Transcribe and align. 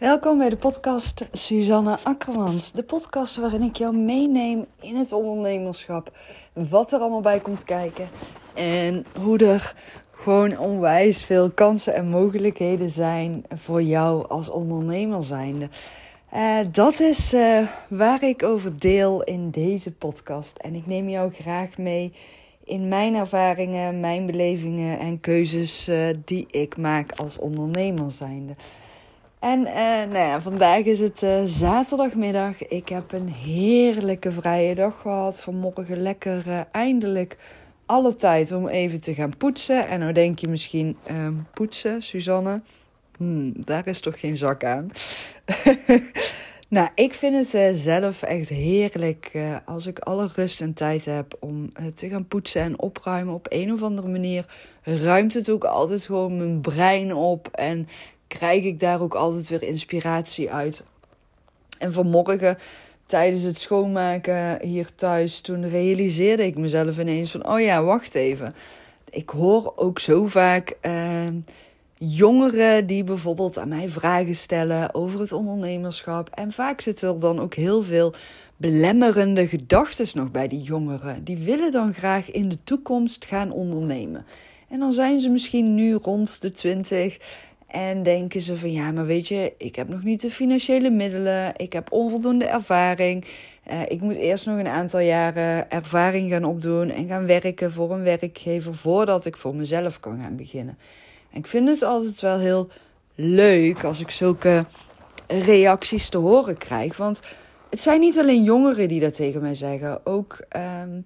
Welkom 0.00 0.38
bij 0.38 0.48
de 0.48 0.56
podcast 0.56 1.26
Suzanne 1.32 1.98
Akkermans. 2.02 2.72
De 2.72 2.82
podcast 2.82 3.36
waarin 3.36 3.62
ik 3.62 3.76
jou 3.76 3.96
meeneem 3.96 4.66
in 4.80 4.96
het 4.96 5.12
ondernemerschap. 5.12 6.18
Wat 6.52 6.92
er 6.92 7.00
allemaal 7.00 7.20
bij 7.20 7.40
komt 7.40 7.64
kijken. 7.64 8.08
En 8.54 9.04
hoe 9.22 9.38
er 9.38 9.74
gewoon 10.10 10.58
onwijs 10.58 11.24
veel 11.24 11.50
kansen 11.50 11.94
en 11.94 12.08
mogelijkheden 12.08 12.90
zijn 12.90 13.44
voor 13.54 13.82
jou 13.82 14.28
als 14.28 14.48
ondernemer 14.48 15.22
zijnde. 15.22 15.68
Uh, 16.34 16.58
dat 16.72 17.00
is 17.00 17.34
uh, 17.34 17.68
waar 17.88 18.22
ik 18.22 18.42
over 18.42 18.78
deel 18.78 19.22
in 19.22 19.50
deze 19.50 19.92
podcast. 19.92 20.56
En 20.56 20.74
ik 20.74 20.86
neem 20.86 21.08
jou 21.08 21.32
graag 21.32 21.78
mee 21.78 22.12
in 22.64 22.88
mijn 22.88 23.14
ervaringen, 23.14 24.00
mijn 24.00 24.26
belevingen 24.26 24.98
en 24.98 25.20
keuzes 25.20 25.88
uh, 25.88 26.08
die 26.24 26.46
ik 26.50 26.76
maak 26.76 27.12
als 27.12 27.38
ondernemer 27.38 28.10
zijnde. 28.10 28.54
En 29.40 29.60
uh, 29.60 29.74
nou 29.74 30.18
ja, 30.18 30.40
vandaag 30.40 30.84
is 30.84 31.00
het 31.00 31.22
uh, 31.22 31.40
zaterdagmiddag. 31.44 32.62
Ik 32.68 32.88
heb 32.88 33.12
een 33.12 33.28
heerlijke 33.28 34.32
vrije 34.32 34.74
dag 34.74 35.00
gehad. 35.00 35.40
Vanmorgen 35.40 36.02
lekker 36.02 36.44
uh, 36.46 36.60
eindelijk 36.72 37.38
alle 37.86 38.14
tijd 38.14 38.52
om 38.52 38.68
even 38.68 39.00
te 39.00 39.14
gaan 39.14 39.36
poetsen. 39.36 39.88
En 39.88 40.00
nou 40.00 40.12
denk 40.12 40.38
je 40.38 40.48
misschien, 40.48 40.96
ehm, 41.06 41.34
poetsen, 41.52 42.02
Suzanne? 42.02 42.62
Hmm, 43.16 43.52
daar 43.64 43.86
is 43.86 44.00
toch 44.00 44.20
geen 44.20 44.36
zak 44.36 44.64
aan? 44.64 44.90
nou, 46.68 46.88
ik 46.94 47.14
vind 47.14 47.52
het 47.52 47.76
zelf 47.76 48.22
echt 48.22 48.48
heerlijk 48.48 49.32
als 49.64 49.86
ik 49.86 49.98
alle 49.98 50.28
rust 50.34 50.60
en 50.60 50.74
tijd 50.74 51.04
heb 51.04 51.36
om 51.38 51.72
te 51.94 52.08
gaan 52.08 52.28
poetsen 52.28 52.62
en 52.62 52.80
opruimen. 52.80 53.34
Op 53.34 53.46
een 53.48 53.72
of 53.72 53.82
andere 53.82 54.08
manier 54.08 54.46
ruimt 54.82 55.34
het 55.34 55.50
ook 55.50 55.64
altijd 55.64 56.04
gewoon 56.04 56.36
mijn 56.36 56.60
brein 56.60 57.14
op. 57.14 57.48
En 57.52 57.88
krijg 58.38 58.64
ik 58.64 58.80
daar 58.80 59.00
ook 59.00 59.14
altijd 59.14 59.48
weer 59.48 59.62
inspiratie 59.62 60.50
uit. 60.52 60.84
En 61.78 61.92
vanmorgen 61.92 62.58
tijdens 63.06 63.42
het 63.42 63.58
schoonmaken 63.58 64.62
hier 64.62 64.94
thuis, 64.94 65.40
toen 65.40 65.68
realiseerde 65.68 66.46
ik 66.46 66.56
mezelf 66.56 66.98
ineens 66.98 67.30
van, 67.30 67.48
oh 67.48 67.60
ja, 67.60 67.82
wacht 67.82 68.14
even. 68.14 68.54
Ik 69.10 69.30
hoor 69.30 69.72
ook 69.76 69.98
zo 69.98 70.26
vaak 70.26 70.76
uh, 70.82 71.26
jongeren 71.98 72.86
die 72.86 73.04
bijvoorbeeld 73.04 73.58
aan 73.58 73.68
mij 73.68 73.88
vragen 73.88 74.34
stellen 74.34 74.94
over 74.94 75.20
het 75.20 75.32
ondernemerschap. 75.32 76.30
En 76.34 76.52
vaak 76.52 76.80
zitten 76.80 77.08
er 77.08 77.20
dan 77.20 77.40
ook 77.40 77.54
heel 77.54 77.82
veel 77.82 78.14
belemmerende 78.56 79.48
gedachten 79.48 80.06
nog 80.14 80.30
bij 80.30 80.48
die 80.48 80.62
jongeren. 80.62 81.24
Die 81.24 81.38
willen 81.38 81.72
dan 81.72 81.94
graag 81.94 82.30
in 82.30 82.48
de 82.48 82.62
toekomst 82.64 83.24
gaan 83.24 83.50
ondernemen. 83.50 84.26
En 84.68 84.78
dan 84.78 84.92
zijn 84.92 85.20
ze 85.20 85.30
misschien 85.30 85.74
nu 85.74 85.94
rond 85.94 86.42
de 86.42 86.50
20 86.50 87.18
en 87.70 88.02
denken 88.02 88.40
ze 88.40 88.56
van 88.56 88.72
ja, 88.72 88.92
maar 88.92 89.06
weet 89.06 89.28
je, 89.28 89.52
ik 89.56 89.76
heb 89.76 89.88
nog 89.88 90.02
niet 90.02 90.20
de 90.20 90.30
financiële 90.30 90.90
middelen, 90.90 91.52
ik 91.56 91.72
heb 91.72 91.92
onvoldoende 91.92 92.44
ervaring. 92.44 93.24
Uh, 93.70 93.82
ik 93.88 94.00
moet 94.00 94.16
eerst 94.16 94.46
nog 94.46 94.58
een 94.58 94.68
aantal 94.68 95.00
jaren 95.00 95.70
ervaring 95.70 96.30
gaan 96.30 96.44
opdoen 96.44 96.90
en 96.90 97.08
gaan 97.08 97.26
werken 97.26 97.72
voor 97.72 97.92
een 97.92 98.02
werkgever 98.02 98.74
voordat 98.74 99.24
ik 99.24 99.36
voor 99.36 99.54
mezelf 99.54 100.00
kan 100.00 100.20
gaan 100.22 100.36
beginnen. 100.36 100.78
En 101.30 101.38
ik 101.38 101.46
vind 101.46 101.68
het 101.68 101.82
altijd 101.82 102.20
wel 102.20 102.38
heel 102.38 102.68
leuk 103.14 103.84
als 103.84 104.00
ik 104.00 104.10
zulke 104.10 104.64
reacties 105.26 106.08
te 106.08 106.18
horen 106.18 106.58
krijg. 106.58 106.96
Want 106.96 107.20
het 107.70 107.82
zijn 107.82 108.00
niet 108.00 108.18
alleen 108.18 108.42
jongeren 108.42 108.88
die 108.88 109.00
dat 109.00 109.14
tegen 109.14 109.40
mij 109.40 109.54
zeggen, 109.54 110.06
ook 110.06 110.38
um, 110.82 111.04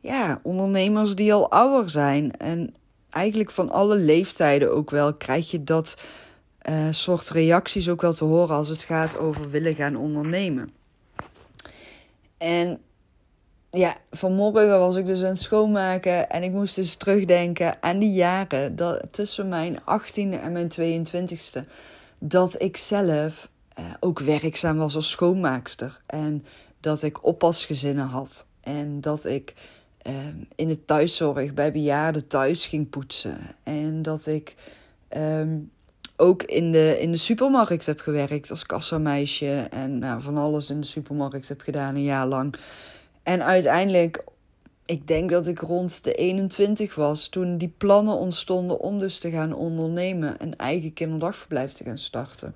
ja, 0.00 0.40
ondernemers 0.42 1.14
die 1.14 1.32
al 1.32 1.50
ouder 1.50 1.90
zijn. 1.90 2.36
En 2.36 2.74
eigenlijk 3.10 3.50
van 3.50 3.70
alle 3.70 3.96
leeftijden 3.96 4.72
ook 4.72 4.90
wel 4.90 5.14
krijg 5.14 5.50
je 5.50 5.64
dat 5.64 5.94
uh, 6.68 6.86
soort 6.90 7.28
reacties 7.28 7.88
ook 7.88 8.00
wel 8.00 8.12
te 8.12 8.24
horen 8.24 8.56
als 8.56 8.68
het 8.68 8.84
gaat 8.84 9.18
over 9.18 9.50
willen 9.50 9.74
gaan 9.74 9.96
ondernemen. 9.96 10.70
En 12.38 12.80
ja, 13.70 13.96
vanmorgen 14.10 14.78
was 14.78 14.96
ik 14.96 15.06
dus 15.06 15.22
aan 15.22 15.28
het 15.28 15.40
schoonmaken 15.40 16.30
en 16.30 16.42
ik 16.42 16.52
moest 16.52 16.74
dus 16.74 16.94
terugdenken 16.94 17.82
aan 17.82 17.98
die 17.98 18.12
jaren 18.12 18.76
dat, 18.76 19.06
tussen 19.10 19.48
mijn 19.48 19.80
18e 19.80 20.40
en 20.42 20.52
mijn 20.52 20.70
22e. 20.80 21.64
Dat 22.18 22.62
ik 22.62 22.76
zelf 22.76 23.48
uh, 23.78 23.84
ook 24.00 24.18
werkzaam 24.18 24.76
was 24.76 24.94
als 24.94 25.10
schoonmaakster. 25.10 26.00
En 26.06 26.44
dat 26.80 27.02
ik 27.02 27.24
oppasgezinnen 27.24 28.06
had. 28.06 28.46
En 28.60 29.00
dat 29.00 29.24
ik 29.24 29.54
um, 30.06 30.46
in 30.54 30.68
de 30.68 30.84
thuiszorg 30.84 31.54
bij 31.54 31.72
bejaarden 31.72 32.26
thuis 32.26 32.66
ging 32.66 32.90
poetsen. 32.90 33.38
En 33.62 34.02
dat 34.02 34.26
ik 34.26 34.54
um, 35.16 35.70
ook 36.16 36.42
in 36.42 36.72
de, 36.72 36.96
in 37.00 37.10
de 37.12 37.18
supermarkt 37.18 37.86
heb 37.86 38.00
gewerkt 38.00 38.50
als 38.50 38.66
kassameisje. 38.66 39.66
En 39.70 39.98
nou, 39.98 40.22
van 40.22 40.36
alles 40.36 40.70
in 40.70 40.80
de 40.80 40.86
supermarkt 40.86 41.48
heb 41.48 41.60
gedaan 41.60 41.94
een 41.94 42.02
jaar 42.02 42.26
lang. 42.26 42.54
En 43.22 43.44
uiteindelijk, 43.44 44.24
ik 44.84 45.06
denk 45.06 45.30
dat 45.30 45.46
ik 45.46 45.58
rond 45.58 46.04
de 46.04 46.12
21 46.12 46.94
was 46.94 47.28
toen 47.28 47.58
die 47.58 47.74
plannen 47.76 48.14
ontstonden 48.14 48.80
om 48.80 48.98
dus 48.98 49.18
te 49.18 49.30
gaan 49.30 49.52
ondernemen. 49.52 50.34
Een 50.38 50.56
eigen 50.56 50.92
kinderdagverblijf 50.92 51.72
te 51.72 51.84
gaan 51.84 51.98
starten 51.98 52.54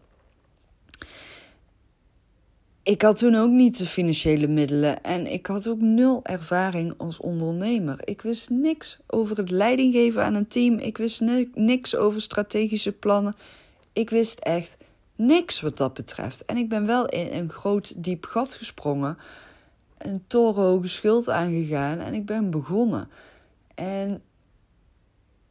ik 2.84 3.03
had 3.03 3.19
toen 3.19 3.34
ook 3.34 3.50
niet 3.50 3.78
de 3.78 3.87
financiële 3.87 4.47
middelen 4.47 5.03
en 5.03 5.27
ik 5.33 5.47
had 5.47 5.69
ook 5.69 5.81
nul 5.81 6.21
ervaring 6.22 6.95
als 6.97 7.21
ondernemer. 7.21 7.99
Ik 8.05 8.22
wist 8.22 8.50
niks 8.50 8.99
over 9.06 9.37
het 9.37 9.50
leidinggeven 9.50 10.25
aan 10.25 10.34
een 10.34 10.47
team. 10.47 10.78
Ik 10.78 10.97
wist 10.97 11.23
niks 11.55 11.97
over 11.97 12.23
strategische 12.23 12.93
plannen. 12.93 13.34
Ik 13.93 14.11
wist 14.11 14.39
echt 14.39 14.77
niks 15.17 15.61
wat 15.61 15.77
dat 15.77 15.94
betreft. 15.94 16.44
En 16.44 16.56
ik 16.56 16.69
ben 16.69 16.87
wel 16.87 17.06
in 17.06 17.33
een 17.33 17.50
groot 17.50 18.05
diep 18.05 18.25
gat 18.25 18.55
gesprongen, 18.55 19.19
een 19.99 20.25
torenhoge 20.27 20.89
schuld 20.89 21.31
aangegaan 21.31 21.99
en 21.99 22.15
ik 22.15 22.27
ben 22.27 22.50
begonnen. 22.50 23.09
En 23.75 24.23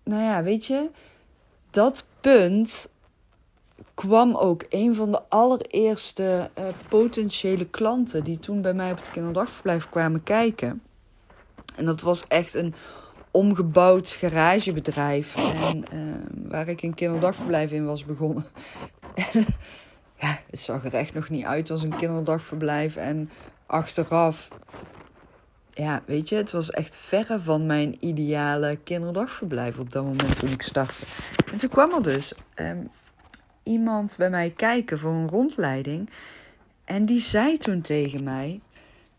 nou 0.04 0.22
ja, 0.22 0.44
weet 0.44 0.66
je, 0.66 0.90
dat 1.70 2.06
punt 2.20 2.90
kwam 3.94 4.36
ook 4.36 4.66
een 4.70 4.96
van 4.96 5.12
de 5.12 5.22
allereerste 5.30 6.50
uh, 6.60 6.66
potentiële 6.88 7.66
klanten 7.66 8.24
die 8.24 8.40
toen 8.40 8.62
bij 8.62 8.74
mij 8.74 8.92
op 8.92 8.98
het 8.98 9.10
kinderdagverblijf 9.10 9.90
kwamen 9.90 10.24
kijken. 10.24 10.82
En 11.76 11.86
dat 11.86 12.02
was 12.02 12.28
echt 12.28 12.54
een 12.54 12.74
omgebouwd 13.32 14.10
garagebedrijf. 14.10 15.36
En 15.36 15.84
uh, 15.94 16.50
waar 16.50 16.68
ik 16.68 16.82
een 16.82 16.94
kinderdagverblijf 16.94 17.72
in 17.72 17.86
was 17.86 18.06
begonnen. 18.06 18.46
en, 19.16 19.46
ja, 20.20 20.40
het 20.50 20.60
zag 20.60 20.86
er 20.86 20.94
echt 20.94 21.14
nog 21.14 21.30
niet 21.30 21.46
uit 21.46 21.72
als 21.72 21.84
een 21.84 21.96
kinderdagverblijf. 21.96 22.96
En 22.96 23.30
achteraf, 23.66 24.48
ja, 25.72 26.02
weet 26.06 26.30
je, 26.30 26.36
het 26.36 26.52
was 26.52 26.70
echt 26.70 26.96
verre 26.96 27.40
van 27.40 27.66
mijn 27.66 27.98
ideale 28.00 28.76
kinderdagverblijf 28.84 29.80
op 29.80 29.92
dat 29.92 30.06
moment 30.06 30.40
toen 30.40 30.52
ik 30.52 30.62
startte. 30.62 31.04
En 31.52 31.58
toen 31.58 31.70
kwam 31.70 31.94
er 31.94 32.04
dus 32.04 32.34
um, 32.56 32.90
iemand 33.64 34.16
bij 34.18 34.30
mij 34.30 34.50
kijken 34.50 35.00
voor 35.00 35.12
een 35.12 35.30
rondleiding. 35.30 36.10
En 36.86 37.06
die 37.06 37.20
zei 37.20 37.58
toen 37.58 37.82
tegen 37.82 38.24
mij: 38.24 38.60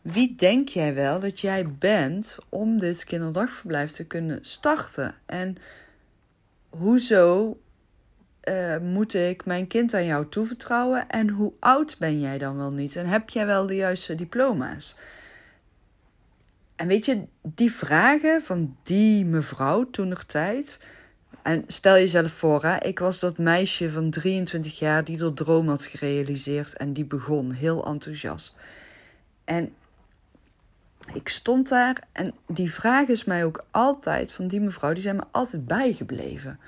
Wie 0.03 0.34
denk 0.37 0.69
jij 0.69 0.94
wel 0.94 1.21
dat 1.21 1.41
jij 1.41 1.69
bent 1.69 2.38
om 2.49 2.78
dit 2.78 3.04
kinderdagverblijf 3.04 3.93
te 3.93 4.04
kunnen 4.04 4.38
starten? 4.43 5.15
En 5.27 5.56
hoezo 6.69 7.56
uh, 8.49 8.78
moet 8.78 9.15
ik 9.15 9.47
mijn 9.47 9.66
kind 9.66 9.94
aan 9.94 10.04
jou 10.04 10.28
toevertrouwen? 10.28 11.09
En 11.09 11.28
hoe 11.28 11.53
oud 11.59 11.99
ben 11.99 12.21
jij 12.21 12.38
dan 12.38 12.56
wel 12.56 12.71
niet? 12.71 12.97
En 12.97 13.06
heb 13.06 13.31
jij 13.31 13.47
wel 13.47 13.66
de 13.66 13.77
juiste 13.77 14.15
diploma's? 14.15 14.97
En 16.77 16.87
weet 16.87 17.04
je, 17.04 17.22
die 17.43 17.72
vragen 17.72 18.43
van 18.43 18.77
die 18.83 19.25
mevrouw 19.25 19.91
toen 19.91 20.09
nog 20.09 20.25
tijd 20.25 20.78
en 21.44 21.65
stel 21.66 21.94
jezelf 21.94 22.32
voor, 22.32 22.62
hè, 22.62 22.78
ik 22.78 22.99
was 22.99 23.19
dat 23.19 23.38
meisje 23.38 23.91
van 23.91 24.10
23 24.10 24.78
jaar 24.78 25.04
die 25.04 25.16
dat 25.16 25.36
droom 25.36 25.68
had 25.68 25.84
gerealiseerd 25.84 26.77
en 26.77 26.92
die 26.92 27.04
begon 27.04 27.53
heel 27.53 27.86
enthousiast. 27.86 28.57
En 29.45 29.74
ik 31.13 31.28
stond 31.28 31.68
daar 31.68 32.07
en 32.13 32.34
die 32.47 32.72
vraag 32.72 33.09
is 33.09 33.24
mij 33.24 33.45
ook 33.45 33.65
altijd 33.71 34.33
van 34.33 34.47
die 34.47 34.60
mevrouw, 34.60 34.92
die 34.92 35.03
zijn 35.03 35.16
me 35.16 35.22
altijd 35.30 35.66
bijgebleven. 35.66 36.60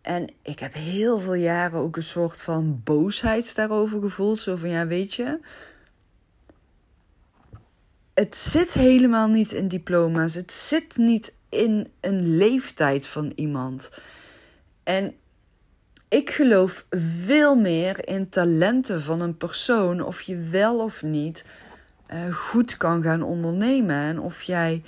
En 0.00 0.30
ik 0.42 0.58
heb 0.58 0.74
heel 0.74 1.20
veel 1.20 1.34
jaren 1.34 1.80
ook 1.80 1.96
een 1.96 2.02
soort 2.02 2.42
van 2.42 2.80
boosheid 2.84 3.54
daarover 3.54 4.00
gevoeld. 4.00 4.42
Zo 4.42 4.56
van 4.56 4.68
ja, 4.68 4.86
weet 4.86 5.14
je, 5.14 5.40
het 8.14 8.36
zit 8.36 8.72
helemaal 8.72 9.28
niet 9.28 9.52
in 9.52 9.68
diploma's. 9.68 10.34
Het 10.34 10.52
zit 10.52 10.96
niet 10.96 11.34
in 11.54 11.88
een 12.00 12.36
leeftijd 12.36 13.06
van 13.06 13.32
iemand. 13.34 13.92
En 14.82 15.14
ik 16.08 16.30
geloof 16.30 16.86
veel 17.24 17.56
meer 17.56 18.08
in 18.08 18.28
talenten 18.28 19.02
van 19.02 19.20
een 19.20 19.36
persoon. 19.36 20.00
Of 20.00 20.20
je 20.20 20.36
wel 20.38 20.78
of 20.78 21.02
niet 21.02 21.44
uh, 22.12 22.34
goed 22.34 22.76
kan 22.76 23.02
gaan 23.02 23.22
ondernemen. 23.22 23.96
En 23.96 24.20
of 24.20 24.42
jij 24.42 24.82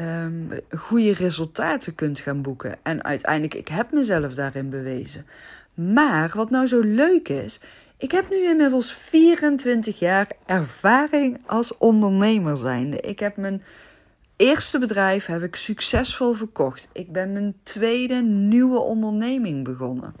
um, 0.00 0.48
goede 0.70 1.12
resultaten 1.12 1.94
kunt 1.94 2.20
gaan 2.20 2.42
boeken. 2.42 2.76
En 2.82 3.04
uiteindelijk, 3.04 3.54
ik 3.54 3.68
heb 3.68 3.92
mezelf 3.92 4.34
daarin 4.34 4.70
bewezen. 4.70 5.26
Maar 5.74 6.30
wat 6.34 6.50
nou 6.50 6.66
zo 6.66 6.80
leuk 6.80 7.28
is, 7.28 7.60
ik 7.96 8.10
heb 8.10 8.30
nu 8.30 8.36
inmiddels 8.36 8.92
24 8.92 9.98
jaar 9.98 10.28
ervaring 10.46 11.38
als 11.46 11.78
ondernemer 11.78 12.56
zijnde. 12.56 13.00
Ik 13.00 13.18
heb 13.18 13.36
mijn 13.36 13.62
eerste 14.36 14.78
bedrijf 14.78 15.26
heb 15.26 15.42
ik 15.42 15.56
succesvol 15.56 16.34
verkocht. 16.34 16.88
Ik 16.92 17.12
ben 17.12 17.32
mijn 17.32 17.54
tweede 17.62 18.22
nieuwe 18.22 18.78
onderneming 18.78 19.64
begonnen. 19.64 20.14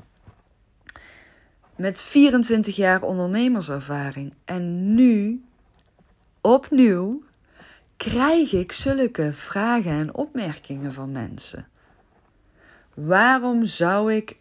Met 1.76 2.02
24 2.02 2.76
jaar 2.76 3.02
ondernemerservaring. 3.02 4.34
En 4.44 4.94
nu, 4.94 5.44
opnieuw, 6.40 7.22
krijg 7.96 8.52
ik 8.52 8.72
zulke 8.72 9.32
vragen 9.32 9.90
en 9.90 10.14
opmerkingen 10.14 10.92
van 10.92 11.12
mensen. 11.12 11.68
Waarom 12.94 13.64
zou 13.64 14.12
ik 14.12 14.36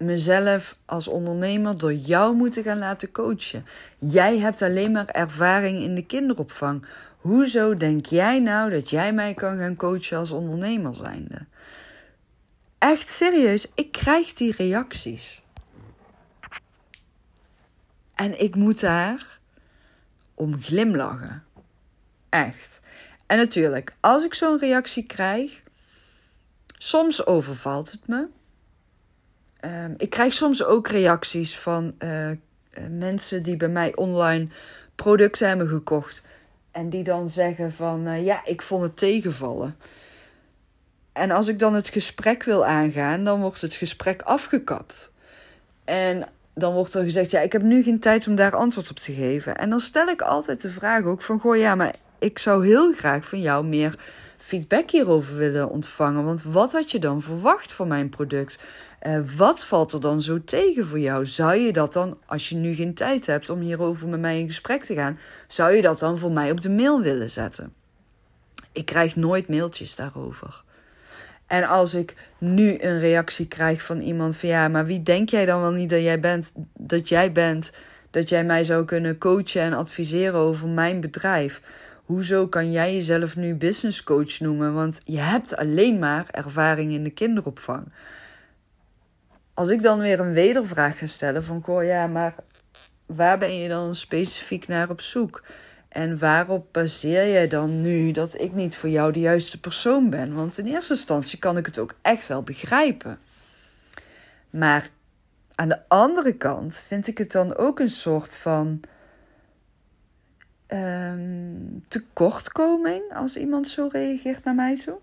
mezelf 0.00 0.76
als 0.84 1.08
ondernemer 1.08 1.78
door 1.78 1.94
jou 1.94 2.34
moeten 2.34 2.62
gaan 2.62 2.78
laten 2.78 3.12
coachen? 3.12 3.64
Jij 3.98 4.38
hebt 4.38 4.62
alleen 4.62 4.92
maar 4.92 5.06
ervaring 5.06 5.82
in 5.82 5.94
de 5.94 6.06
kinderopvang. 6.06 6.84
Hoezo 7.16 7.74
denk 7.74 8.06
jij 8.06 8.40
nou 8.40 8.70
dat 8.70 8.90
jij 8.90 9.12
mij 9.12 9.34
kan 9.34 9.58
gaan 9.58 9.76
coachen 9.76 10.18
als 10.18 10.30
ondernemer 10.30 10.94
zijnde? 10.94 11.46
Echt 12.78 13.12
serieus, 13.12 13.66
ik 13.74 13.92
krijg 13.92 14.32
die 14.32 14.54
reacties. 14.56 15.42
En 18.14 18.40
ik 18.40 18.54
moet 18.54 18.80
daar 18.80 19.38
om 20.34 20.62
glimlachen. 20.62 21.44
Echt. 22.28 22.80
En 23.26 23.36
natuurlijk, 23.36 23.94
als 24.00 24.24
ik 24.24 24.34
zo'n 24.34 24.58
reactie 24.58 25.06
krijg, 25.06 25.62
soms 26.78 27.26
overvalt 27.26 27.90
het 27.90 28.06
me. 28.06 28.26
Um, 29.64 29.94
ik 29.96 30.10
krijg 30.10 30.32
soms 30.32 30.64
ook 30.64 30.88
reacties 30.88 31.58
van 31.58 31.94
uh, 31.98 32.30
mensen 32.88 33.42
die 33.42 33.56
bij 33.56 33.68
mij 33.68 33.96
online 33.96 34.48
producten 34.94 35.48
hebben 35.48 35.68
gekocht. 35.68 36.22
En 36.70 36.90
die 36.90 37.04
dan 37.04 37.28
zeggen 37.28 37.72
van 37.72 38.06
uh, 38.06 38.24
ja, 38.24 38.44
ik 38.44 38.62
vond 38.62 38.82
het 38.82 38.96
tegenvallen. 38.96 39.76
En 41.12 41.30
als 41.30 41.48
ik 41.48 41.58
dan 41.58 41.74
het 41.74 41.88
gesprek 41.88 42.42
wil 42.42 42.66
aangaan, 42.66 43.24
dan 43.24 43.40
wordt 43.40 43.60
het 43.60 43.74
gesprek 43.74 44.22
afgekapt. 44.22 45.12
En 45.84 46.28
dan 46.54 46.74
wordt 46.74 46.94
er 46.94 47.02
gezegd, 47.02 47.30
ja, 47.30 47.40
ik 47.40 47.52
heb 47.52 47.62
nu 47.62 47.82
geen 47.82 47.98
tijd 47.98 48.26
om 48.26 48.34
daar 48.34 48.56
antwoord 48.56 48.90
op 48.90 48.98
te 48.98 49.12
geven. 49.12 49.56
En 49.56 49.70
dan 49.70 49.80
stel 49.80 50.06
ik 50.06 50.20
altijd 50.20 50.62
de 50.62 50.70
vraag 50.70 51.04
ook 51.04 51.22
van, 51.22 51.40
goh, 51.40 51.56
ja, 51.56 51.74
maar 51.74 51.94
ik 52.18 52.38
zou 52.38 52.66
heel 52.66 52.92
graag 52.92 53.24
van 53.24 53.40
jou 53.40 53.64
meer 53.64 53.94
feedback 54.36 54.90
hierover 54.90 55.36
willen 55.36 55.68
ontvangen. 55.68 56.24
Want 56.24 56.42
wat 56.42 56.72
had 56.72 56.90
je 56.90 56.98
dan 56.98 57.22
verwacht 57.22 57.72
van 57.72 57.88
mijn 57.88 58.08
product? 58.08 58.58
Uh, 59.06 59.18
wat 59.36 59.64
valt 59.64 59.92
er 59.92 60.00
dan 60.00 60.22
zo 60.22 60.44
tegen 60.44 60.86
voor 60.86 60.98
jou? 60.98 61.26
Zou 61.26 61.54
je 61.54 61.72
dat 61.72 61.92
dan, 61.92 62.18
als 62.26 62.48
je 62.48 62.56
nu 62.56 62.74
geen 62.74 62.94
tijd 62.94 63.26
hebt 63.26 63.50
om 63.50 63.60
hierover 63.60 64.08
met 64.08 64.20
mij 64.20 64.38
in 64.38 64.46
gesprek 64.46 64.84
te 64.84 64.94
gaan, 64.94 65.18
zou 65.48 65.72
je 65.72 65.82
dat 65.82 65.98
dan 65.98 66.18
voor 66.18 66.32
mij 66.32 66.50
op 66.50 66.60
de 66.60 66.70
mail 66.70 67.00
willen 67.00 67.30
zetten? 67.30 67.72
Ik 68.72 68.84
krijg 68.84 69.16
nooit 69.16 69.48
mailtjes 69.48 69.94
daarover. 69.94 70.62
En 71.46 71.68
als 71.68 71.94
ik 71.94 72.14
nu 72.38 72.78
een 72.80 72.98
reactie 72.98 73.48
krijg 73.48 73.82
van 73.82 74.00
iemand 74.00 74.36
van 74.36 74.48
ja, 74.48 74.68
maar 74.68 74.86
wie 74.86 75.02
denk 75.02 75.28
jij 75.28 75.46
dan 75.46 75.60
wel 75.60 75.72
niet 75.72 75.90
dat 75.90 76.02
jij 76.02 76.20
bent, 76.20 76.52
dat 76.74 77.08
jij 77.08 77.32
bent, 77.32 77.72
dat 78.10 78.28
jij 78.28 78.44
mij 78.44 78.64
zou 78.64 78.84
kunnen 78.84 79.18
coachen 79.18 79.62
en 79.62 79.72
adviseren 79.72 80.40
over 80.40 80.68
mijn 80.68 81.00
bedrijf? 81.00 81.60
Hoezo 82.04 82.48
kan 82.48 82.70
jij 82.70 82.94
jezelf 82.94 83.36
nu 83.36 83.54
business 83.54 84.02
coach 84.02 84.40
noemen? 84.40 84.74
Want 84.74 85.00
je 85.04 85.18
hebt 85.18 85.56
alleen 85.56 85.98
maar 85.98 86.26
ervaring 86.30 86.92
in 86.92 87.04
de 87.04 87.10
kinderopvang. 87.10 87.92
Als 89.54 89.68
ik 89.68 89.82
dan 89.82 90.00
weer 90.00 90.20
een 90.20 90.32
wedervraag 90.32 90.98
ga 90.98 91.06
stellen 91.06 91.44
van 91.44 91.62
goh 91.62 91.84
ja, 91.84 92.06
maar 92.06 92.34
waar 93.06 93.38
ben 93.38 93.56
je 93.56 93.68
dan 93.68 93.94
specifiek 93.94 94.68
naar 94.68 94.90
op 94.90 95.00
zoek? 95.00 95.42
En 95.88 96.18
waarop 96.18 96.72
baseer 96.72 97.30
jij 97.30 97.48
dan 97.48 97.80
nu 97.80 98.12
dat 98.12 98.40
ik 98.40 98.52
niet 98.52 98.76
voor 98.76 98.88
jou 98.88 99.12
de 99.12 99.20
juiste 99.20 99.60
persoon 99.60 100.10
ben? 100.10 100.34
Want 100.34 100.58
in 100.58 100.66
eerste 100.66 100.92
instantie 100.92 101.38
kan 101.38 101.56
ik 101.56 101.66
het 101.66 101.78
ook 101.78 101.94
echt 102.02 102.26
wel 102.26 102.42
begrijpen. 102.42 103.18
Maar 104.50 104.90
aan 105.54 105.68
de 105.68 105.78
andere 105.88 106.32
kant 106.32 106.76
vind 106.86 107.06
ik 107.06 107.18
het 107.18 107.32
dan 107.32 107.56
ook 107.56 107.78
een 107.80 107.90
soort 107.90 108.34
van 108.34 108.80
um, 110.68 111.84
tekortkoming 111.88 113.02
als 113.14 113.36
iemand 113.36 113.68
zo 113.68 113.88
reageert 113.92 114.44
naar 114.44 114.54
mij 114.54 114.76
toe. 114.76 114.98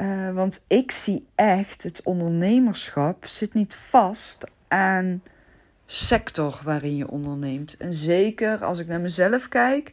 Uh, 0.00 0.32
want 0.32 0.62
ik 0.66 0.90
zie 0.90 1.26
echt, 1.34 1.82
het 1.82 2.02
ondernemerschap 2.02 3.26
zit 3.26 3.54
niet 3.54 3.74
vast 3.74 4.44
aan 4.68 5.22
sector 5.86 6.60
waarin 6.64 6.96
je 6.96 7.08
onderneemt. 7.08 7.76
En 7.76 7.92
zeker 7.92 8.64
als 8.64 8.78
ik 8.78 8.86
naar 8.86 9.00
mezelf 9.00 9.48
kijk. 9.48 9.92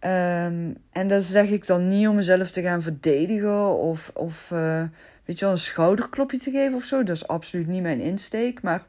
Um, 0.00 0.76
en 0.92 1.08
dat 1.08 1.22
zeg 1.22 1.48
ik 1.48 1.66
dan 1.66 1.86
niet 1.86 2.08
om 2.08 2.14
mezelf 2.14 2.50
te 2.50 2.62
gaan 2.62 2.82
verdedigen 2.82 3.78
of, 3.78 4.10
of 4.14 4.50
uh, 4.52 4.82
weet 5.24 5.38
je 5.38 5.44
wel, 5.44 5.54
een 5.54 5.60
schouderklopje 5.60 6.38
te 6.38 6.50
geven 6.50 6.74
of 6.74 6.84
zo. 6.84 7.02
Dat 7.02 7.16
is 7.16 7.28
absoluut 7.28 7.66
niet 7.66 7.82
mijn 7.82 8.00
insteek. 8.00 8.62
Maar 8.62 8.84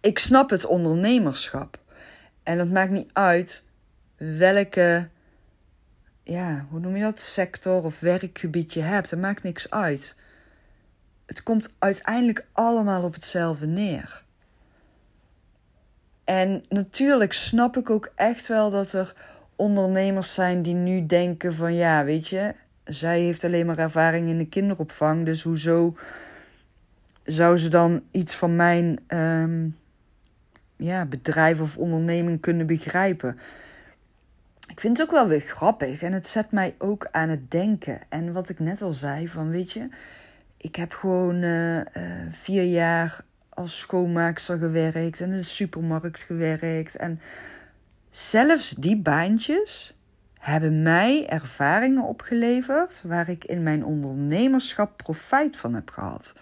ik 0.00 0.18
snap 0.18 0.50
het 0.50 0.66
ondernemerschap. 0.66 1.78
En 2.42 2.58
het 2.58 2.72
maakt 2.72 2.90
niet 2.90 3.10
uit 3.12 3.64
welke, 4.16 5.08
ja, 6.28 6.66
hoe 6.70 6.80
noem 6.80 6.96
je 6.96 7.02
dat, 7.02 7.20
sector 7.20 7.82
of 7.82 8.00
werkgebied 8.00 8.72
je 8.72 8.80
hebt. 8.80 9.10
Het 9.10 9.20
maakt 9.20 9.42
niks 9.42 9.70
uit. 9.70 10.14
Het 11.26 11.42
komt 11.42 11.74
uiteindelijk 11.78 12.46
allemaal 12.52 13.02
op 13.02 13.14
hetzelfde 13.14 13.66
neer. 13.66 14.24
En 16.24 16.64
natuurlijk 16.68 17.32
snap 17.32 17.76
ik 17.76 17.90
ook 17.90 18.12
echt 18.14 18.46
wel 18.46 18.70
dat 18.70 18.92
er 18.92 19.14
ondernemers 19.56 20.34
zijn 20.34 20.62
die 20.62 20.74
nu 20.74 21.06
denken 21.06 21.54
van 21.54 21.74
ja, 21.74 22.04
weet 22.04 22.28
je, 22.28 22.54
zij 22.84 23.20
heeft 23.20 23.44
alleen 23.44 23.66
maar 23.66 23.78
ervaring 23.78 24.28
in 24.28 24.38
de 24.38 24.48
kinderopvang, 24.48 25.24
dus 25.24 25.42
hoezo 25.42 25.96
zou 27.24 27.56
ze 27.56 27.68
dan 27.68 28.02
iets 28.10 28.34
van 28.34 28.56
mijn 28.56 29.00
um, 29.08 29.76
ja, 30.76 31.04
bedrijf 31.04 31.60
of 31.60 31.76
onderneming 31.76 32.40
kunnen 32.40 32.66
begrijpen? 32.66 33.38
Ik 34.78 34.84
vind 34.84 34.98
het 34.98 35.06
ook 35.06 35.14
wel 35.14 35.28
weer 35.28 35.40
grappig 35.40 36.02
en 36.02 36.12
het 36.12 36.28
zet 36.28 36.50
mij 36.50 36.74
ook 36.78 37.08
aan 37.10 37.28
het 37.28 37.50
denken. 37.50 38.00
En 38.08 38.32
wat 38.32 38.48
ik 38.48 38.58
net 38.58 38.82
al 38.82 38.92
zei, 38.92 39.28
van 39.28 39.50
weet 39.50 39.72
je, 39.72 39.88
ik 40.56 40.76
heb 40.76 40.92
gewoon 40.92 41.42
uh, 41.42 41.76
uh, 41.76 41.84
vier 42.30 42.62
jaar 42.62 43.24
als 43.48 43.78
schoonmaakster 43.78 44.58
gewerkt 44.58 45.20
en 45.20 45.32
in 45.32 45.38
de 45.38 45.44
supermarkt 45.44 46.22
gewerkt. 46.22 46.96
En 46.96 47.20
zelfs 48.10 48.70
die 48.70 48.96
baantjes 48.96 49.96
hebben 50.40 50.82
mij 50.82 51.28
ervaringen 51.28 52.02
opgeleverd 52.02 53.02
waar 53.04 53.28
ik 53.28 53.44
in 53.44 53.62
mijn 53.62 53.84
ondernemerschap 53.84 54.96
profijt 54.96 55.56
van 55.56 55.74
heb 55.74 55.90
gehad. 55.90 56.34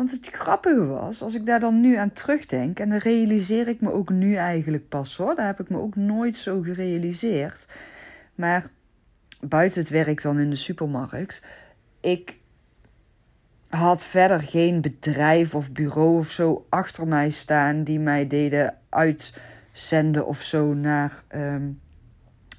Want 0.00 0.12
het 0.12 0.28
grappige 0.28 0.86
was, 0.86 1.22
als 1.22 1.34
ik 1.34 1.46
daar 1.46 1.60
dan 1.60 1.80
nu 1.80 1.96
aan 1.96 2.12
terugdenk, 2.12 2.78
en 2.78 2.88
dan 2.88 2.98
realiseer 2.98 3.68
ik 3.68 3.80
me 3.80 3.92
ook 3.92 4.10
nu 4.10 4.34
eigenlijk 4.34 4.88
pas 4.88 5.16
hoor, 5.16 5.34
daar 5.34 5.46
heb 5.46 5.60
ik 5.60 5.68
me 5.68 5.78
ook 5.78 5.96
nooit 5.96 6.38
zo 6.38 6.60
gerealiseerd. 6.60 7.66
Maar 8.34 8.70
buiten 9.40 9.80
het 9.80 9.90
werk 9.90 10.22
dan 10.22 10.38
in 10.38 10.50
de 10.50 10.56
supermarkt, 10.56 11.42
ik 12.00 12.38
had 13.68 14.04
verder 14.04 14.40
geen 14.40 14.80
bedrijf 14.80 15.54
of 15.54 15.70
bureau 15.72 16.18
of 16.18 16.30
zo 16.30 16.66
achter 16.68 17.06
mij 17.06 17.30
staan 17.30 17.84
die 17.84 17.98
mij 17.98 18.26
deden 18.26 18.76
uitzenden 18.88 20.26
of 20.26 20.42
zo 20.42 20.74
naar 20.74 21.22
ehm, 21.28 21.68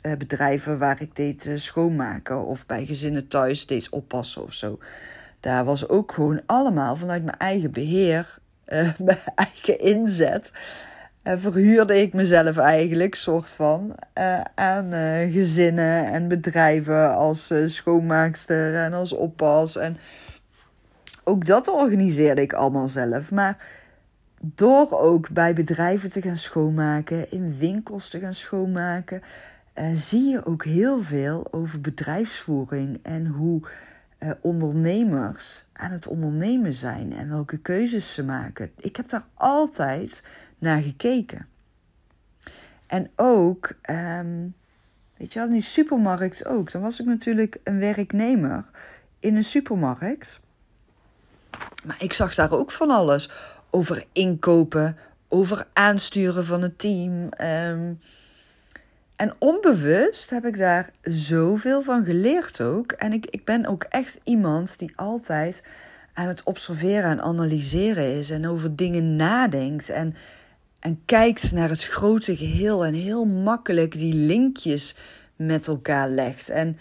eh, 0.01 0.15
bedrijven 0.17 0.77
waar 0.77 1.01
ik 1.01 1.15
deed 1.15 1.45
uh, 1.45 1.57
schoonmaken 1.57 2.45
of 2.45 2.65
bij 2.65 2.85
gezinnen 2.85 3.27
thuis 3.27 3.65
deed 3.65 3.89
oppassen 3.89 4.43
of 4.43 4.53
zo. 4.53 4.79
Daar 5.41 5.65
was 5.65 5.89
ook 5.89 6.11
gewoon 6.11 6.41
allemaal 6.45 6.95
vanuit 6.95 7.23
mijn 7.23 7.37
eigen 7.37 7.71
beheer, 7.71 8.37
uh, 8.67 8.89
mijn 9.05 9.17
eigen 9.35 9.79
inzet. 9.79 10.51
verhuurde 11.23 12.01
ik 12.01 12.13
mezelf 12.13 12.57
eigenlijk, 12.57 13.15
soort 13.15 13.49
van, 13.49 13.95
aan 14.55 14.91
gezinnen 15.31 16.05
en 16.05 16.27
bedrijven 16.27 17.15
als 17.15 17.53
schoonmaakster 17.65 18.75
en 18.75 18.93
als 18.93 19.11
oppas. 19.11 19.77
En 19.77 19.97
ook 21.23 21.45
dat 21.45 21.67
organiseerde 21.67 22.41
ik 22.41 22.53
allemaal 22.53 22.89
zelf. 22.89 23.31
Maar 23.31 23.57
door 24.41 24.99
ook 24.99 25.29
bij 25.29 25.53
bedrijven 25.53 26.11
te 26.11 26.21
gaan 26.21 26.37
schoonmaken, 26.37 27.31
in 27.31 27.57
winkels 27.57 28.09
te 28.09 28.19
gaan 28.19 28.33
schoonmaken, 28.33 29.21
uh, 29.75 29.85
zie 29.95 30.29
je 30.29 30.45
ook 30.45 30.65
heel 30.65 31.03
veel 31.03 31.47
over 31.51 31.81
bedrijfsvoering 31.81 32.99
en 33.03 33.25
hoe 33.27 33.61
uh, 34.23 34.31
ondernemers 34.41 35.65
aan 35.73 35.91
het 35.91 36.07
ondernemen 36.07 36.73
zijn 36.73 37.13
en 37.13 37.29
welke 37.29 37.57
keuzes 37.57 38.13
ze 38.13 38.23
maken. 38.23 38.71
Ik 38.77 38.95
heb 38.95 39.09
daar 39.09 39.25
altijd 39.33 40.23
naar 40.57 40.81
gekeken. 40.81 41.47
En 42.87 43.11
ook, 43.15 43.71
um, 43.89 44.55
weet 45.17 45.33
je 45.33 45.39
wel, 45.39 45.47
in 45.47 45.53
die 45.53 45.61
supermarkt 45.61 46.45
ook. 46.45 46.71
Dan 46.71 46.81
was 46.81 46.99
ik 46.99 47.05
natuurlijk 47.05 47.57
een 47.63 47.79
werknemer 47.79 48.65
in 49.19 49.35
een 49.35 49.43
supermarkt. 49.43 50.39
Maar 51.85 51.97
ik 51.99 52.13
zag 52.13 52.35
daar 52.35 52.51
ook 52.51 52.71
van 52.71 52.89
alles. 52.89 53.31
Over 53.69 54.05
inkopen, 54.11 54.97
over 55.27 55.67
aansturen 55.73 56.45
van 56.45 56.61
het 56.61 56.79
team. 56.79 57.29
Ehm, 57.29 57.93
en 59.21 59.33
onbewust 59.37 60.29
heb 60.29 60.45
ik 60.45 60.57
daar 60.57 60.89
zoveel 61.03 61.81
van 61.81 62.05
geleerd 62.05 62.61
ook. 62.61 62.91
En 62.91 63.13
ik, 63.13 63.25
ik 63.25 63.45
ben 63.45 63.65
ook 63.65 63.83
echt 63.83 64.19
iemand 64.23 64.79
die 64.79 64.91
altijd 64.95 65.63
aan 66.13 66.27
het 66.27 66.43
observeren 66.43 67.09
en 67.09 67.21
analyseren 67.21 68.17
is. 68.17 68.29
En 68.29 68.47
over 68.47 68.75
dingen 68.75 69.15
nadenkt. 69.15 69.89
En, 69.89 70.15
en 70.79 71.01
kijkt 71.05 71.51
naar 71.51 71.69
het 71.69 71.85
grote 71.85 72.37
geheel. 72.37 72.85
En 72.85 72.93
heel 72.93 73.25
makkelijk 73.25 73.91
die 73.91 74.13
linkjes 74.13 74.95
met 75.35 75.67
elkaar 75.67 76.09
legt. 76.09 76.49
En 76.49 76.77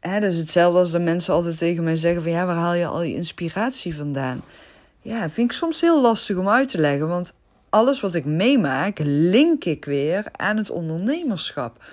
hè, 0.00 0.20
dat 0.20 0.32
is 0.32 0.38
hetzelfde 0.38 0.78
als 0.78 0.90
de 0.90 0.98
mensen 0.98 1.34
altijd 1.34 1.58
tegen 1.58 1.84
mij 1.84 1.96
zeggen: 1.96 2.22
van 2.22 2.30
ja, 2.30 2.46
waar 2.46 2.56
haal 2.56 2.74
je 2.74 2.86
al 2.86 3.02
je 3.02 3.14
inspiratie 3.14 3.96
vandaan? 3.96 4.42
Ja, 5.02 5.28
vind 5.28 5.50
ik 5.50 5.56
soms 5.56 5.80
heel 5.80 6.00
lastig 6.00 6.36
om 6.36 6.48
uit 6.48 6.68
te 6.68 6.78
leggen. 6.78 7.08
Want 7.08 7.32
alles 7.72 8.00
wat 8.00 8.14
ik 8.14 8.24
meemaak, 8.24 8.98
link 9.04 9.64
ik 9.64 9.84
weer 9.84 10.24
aan 10.32 10.56
het 10.56 10.70
ondernemerschap. 10.70 11.84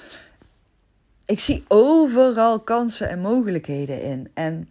Ik 1.25 1.39
zie 1.39 1.63
overal 1.67 2.59
kansen 2.59 3.09
en 3.09 3.19
mogelijkheden 3.19 4.01
in. 4.01 4.31
En 4.33 4.69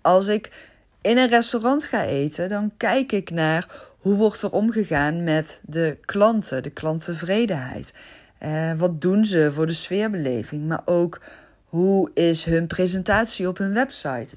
als 0.00 0.26
ik 0.26 0.70
in 1.00 1.18
een 1.18 1.28
restaurant 1.28 1.84
ga 1.84 2.04
eten, 2.04 2.48
dan 2.48 2.72
kijk 2.76 3.12
ik 3.12 3.30
naar 3.30 3.68
hoe 3.98 4.14
wordt 4.14 4.42
er 4.42 4.52
omgegaan 4.52 5.24
met 5.24 5.60
de 5.64 5.98
klanten, 6.04 6.62
de 6.62 6.70
klanttevredenheid. 6.70 7.92
Uh, 8.42 8.72
wat 8.76 9.00
doen 9.00 9.24
ze 9.24 9.50
voor 9.52 9.66
de 9.66 9.72
sfeerbeleving? 9.72 10.66
Maar 10.66 10.82
ook 10.84 11.20
hoe 11.64 12.10
is 12.14 12.44
hun 12.44 12.66
presentatie 12.66 13.48
op 13.48 13.58
hun 13.58 13.74
website? 13.74 14.36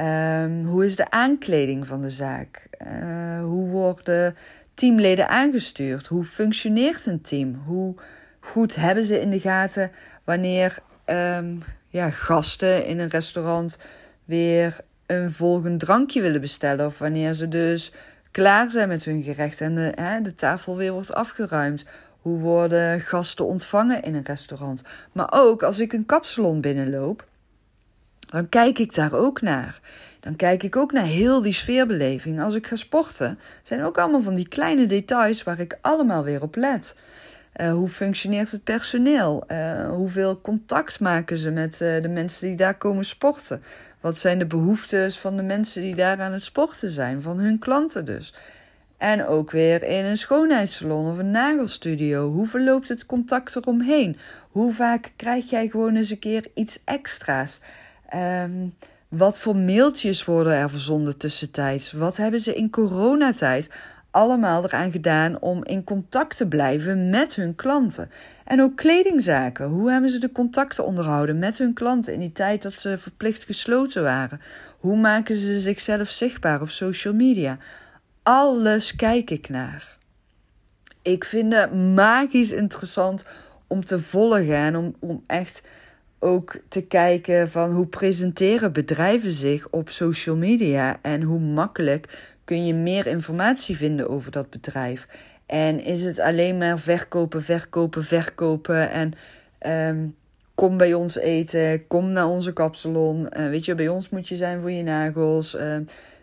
Um, 0.00 0.64
hoe 0.64 0.84
is 0.84 0.96
de 0.96 1.10
aankleding 1.10 1.86
van 1.86 2.02
de 2.02 2.10
zaak? 2.10 2.66
Uh, 2.86 3.40
hoe 3.40 3.68
worden 3.68 4.36
teamleden 4.82 5.28
aangestuurd? 5.28 6.06
Hoe 6.06 6.24
functioneert 6.24 7.06
een 7.06 7.20
team? 7.20 7.62
Hoe 7.64 7.94
goed 8.40 8.74
hebben 8.74 9.04
ze 9.04 9.20
in 9.20 9.30
de 9.30 9.40
gaten 9.40 9.90
wanneer 10.24 10.78
um, 11.06 11.62
ja, 11.88 12.10
gasten 12.10 12.86
in 12.86 12.98
een 12.98 13.08
restaurant 13.08 13.78
weer 14.24 14.80
een 15.06 15.32
volgend 15.32 15.80
drankje 15.80 16.20
willen 16.20 16.40
bestellen? 16.40 16.86
Of 16.86 16.98
wanneer 16.98 17.34
ze 17.34 17.48
dus 17.48 17.92
klaar 18.30 18.70
zijn 18.70 18.88
met 18.88 19.04
hun 19.04 19.22
gerecht 19.22 19.60
en 19.60 19.74
de, 19.74 19.92
hè, 19.94 20.20
de 20.20 20.34
tafel 20.34 20.76
weer 20.76 20.92
wordt 20.92 21.14
afgeruimd? 21.14 21.84
Hoe 22.20 22.38
worden 22.38 23.00
gasten 23.00 23.46
ontvangen 23.46 24.02
in 24.02 24.14
een 24.14 24.24
restaurant? 24.24 24.82
Maar 25.12 25.28
ook 25.30 25.62
als 25.62 25.78
ik 25.78 25.92
een 25.92 26.06
kapsalon 26.06 26.60
binnenloop, 26.60 27.26
dan 28.32 28.48
kijk 28.48 28.78
ik 28.78 28.94
daar 28.94 29.12
ook 29.12 29.40
naar. 29.40 29.80
Dan 30.20 30.36
kijk 30.36 30.62
ik 30.62 30.76
ook 30.76 30.92
naar 30.92 31.04
heel 31.04 31.42
die 31.42 31.52
sfeerbeleving. 31.52 32.40
Als 32.40 32.54
ik 32.54 32.66
ga 32.66 32.76
sporten, 32.76 33.38
zijn 33.62 33.82
ook 33.82 33.98
allemaal 33.98 34.22
van 34.22 34.34
die 34.34 34.48
kleine 34.48 34.86
details 34.86 35.42
waar 35.42 35.60
ik 35.60 35.78
allemaal 35.80 36.24
weer 36.24 36.42
op 36.42 36.56
let. 36.56 36.94
Uh, 37.56 37.72
hoe 37.72 37.88
functioneert 37.88 38.50
het 38.50 38.64
personeel? 38.64 39.44
Uh, 39.48 39.88
hoeveel 39.88 40.40
contact 40.40 41.00
maken 41.00 41.38
ze 41.38 41.50
met 41.50 41.72
uh, 41.72 42.02
de 42.02 42.08
mensen 42.08 42.46
die 42.46 42.56
daar 42.56 42.74
komen 42.74 43.04
sporten? 43.04 43.62
Wat 44.00 44.18
zijn 44.18 44.38
de 44.38 44.46
behoeftes 44.46 45.18
van 45.18 45.36
de 45.36 45.42
mensen 45.42 45.82
die 45.82 45.94
daar 45.94 46.20
aan 46.20 46.32
het 46.32 46.44
sporten 46.44 46.90
zijn, 46.90 47.22
van 47.22 47.38
hun 47.38 47.58
klanten 47.58 48.04
dus? 48.04 48.34
En 48.98 49.26
ook 49.26 49.50
weer 49.50 49.82
in 49.82 50.04
een 50.04 50.18
schoonheidssalon 50.18 51.10
of 51.10 51.18
een 51.18 51.30
nagelstudio. 51.30 52.30
Hoe 52.30 52.46
verloopt 52.46 52.88
het 52.88 53.06
contact 53.06 53.56
eromheen? 53.56 54.18
Hoe 54.50 54.72
vaak 54.72 55.12
krijg 55.16 55.50
jij 55.50 55.68
gewoon 55.68 55.96
eens 55.96 56.10
een 56.10 56.18
keer 56.18 56.46
iets 56.54 56.80
extra's? 56.84 57.60
Um, 58.14 58.74
wat 59.08 59.38
voor 59.38 59.56
mailtjes 59.56 60.24
worden 60.24 60.52
er 60.52 60.70
verzonden 60.70 61.16
tussentijds? 61.16 61.92
Wat 61.92 62.16
hebben 62.16 62.40
ze 62.40 62.54
in 62.54 62.70
coronatijd 62.70 63.70
allemaal 64.10 64.64
eraan 64.64 64.92
gedaan 64.92 65.40
om 65.40 65.64
in 65.64 65.84
contact 65.84 66.36
te 66.36 66.48
blijven 66.48 67.10
met 67.10 67.34
hun 67.34 67.54
klanten? 67.54 68.10
En 68.44 68.62
ook 68.62 68.76
kledingzaken. 68.76 69.66
Hoe 69.66 69.90
hebben 69.90 70.10
ze 70.10 70.18
de 70.18 70.32
contacten 70.32 70.84
onderhouden 70.84 71.38
met 71.38 71.58
hun 71.58 71.72
klanten 71.72 72.12
in 72.12 72.20
die 72.20 72.32
tijd 72.32 72.62
dat 72.62 72.72
ze 72.72 72.98
verplicht 72.98 73.44
gesloten 73.44 74.02
waren? 74.02 74.40
Hoe 74.78 74.96
maken 74.96 75.36
ze 75.36 75.60
zichzelf 75.60 76.08
zichtbaar 76.08 76.60
op 76.60 76.70
social 76.70 77.14
media? 77.14 77.58
Alles 78.22 78.96
kijk 78.96 79.30
ik 79.30 79.48
naar. 79.48 79.96
Ik 81.02 81.24
vind 81.24 81.54
het 81.54 81.74
magisch 81.94 82.52
interessant 82.52 83.24
om 83.66 83.84
te 83.84 84.00
volgen 84.00 84.54
en 84.54 84.76
om, 84.76 84.94
om 84.98 85.24
echt 85.26 85.62
ook 86.22 86.56
te 86.68 86.82
kijken 86.82 87.50
van 87.50 87.70
hoe 87.70 87.86
presenteren 87.86 88.72
bedrijven 88.72 89.30
zich 89.30 89.68
op 89.70 89.90
social 89.90 90.36
media 90.36 90.98
en 91.02 91.22
hoe 91.22 91.40
makkelijk 91.40 92.30
kun 92.44 92.66
je 92.66 92.74
meer 92.74 93.06
informatie 93.06 93.76
vinden 93.76 94.08
over 94.08 94.30
dat 94.30 94.50
bedrijf. 94.50 95.06
En 95.46 95.84
is 95.84 96.02
het 96.02 96.18
alleen 96.18 96.58
maar 96.58 96.78
verkopen, 96.78 97.42
verkopen, 97.42 98.04
verkopen 98.04 98.90
en 98.90 99.12
um, 99.88 100.14
kom 100.54 100.76
bij 100.76 100.94
ons 100.94 101.16
eten, 101.16 101.86
kom 101.86 102.10
naar 102.10 102.28
onze 102.28 102.52
kapsalon. 102.52 103.28
Uh, 103.36 103.48
weet 103.48 103.64
je, 103.64 103.74
bij 103.74 103.88
ons 103.88 104.08
moet 104.08 104.28
je 104.28 104.36
zijn 104.36 104.60
voor 104.60 104.70
je 104.70 104.82
nagels. 104.82 105.54
Uh, 105.54 105.76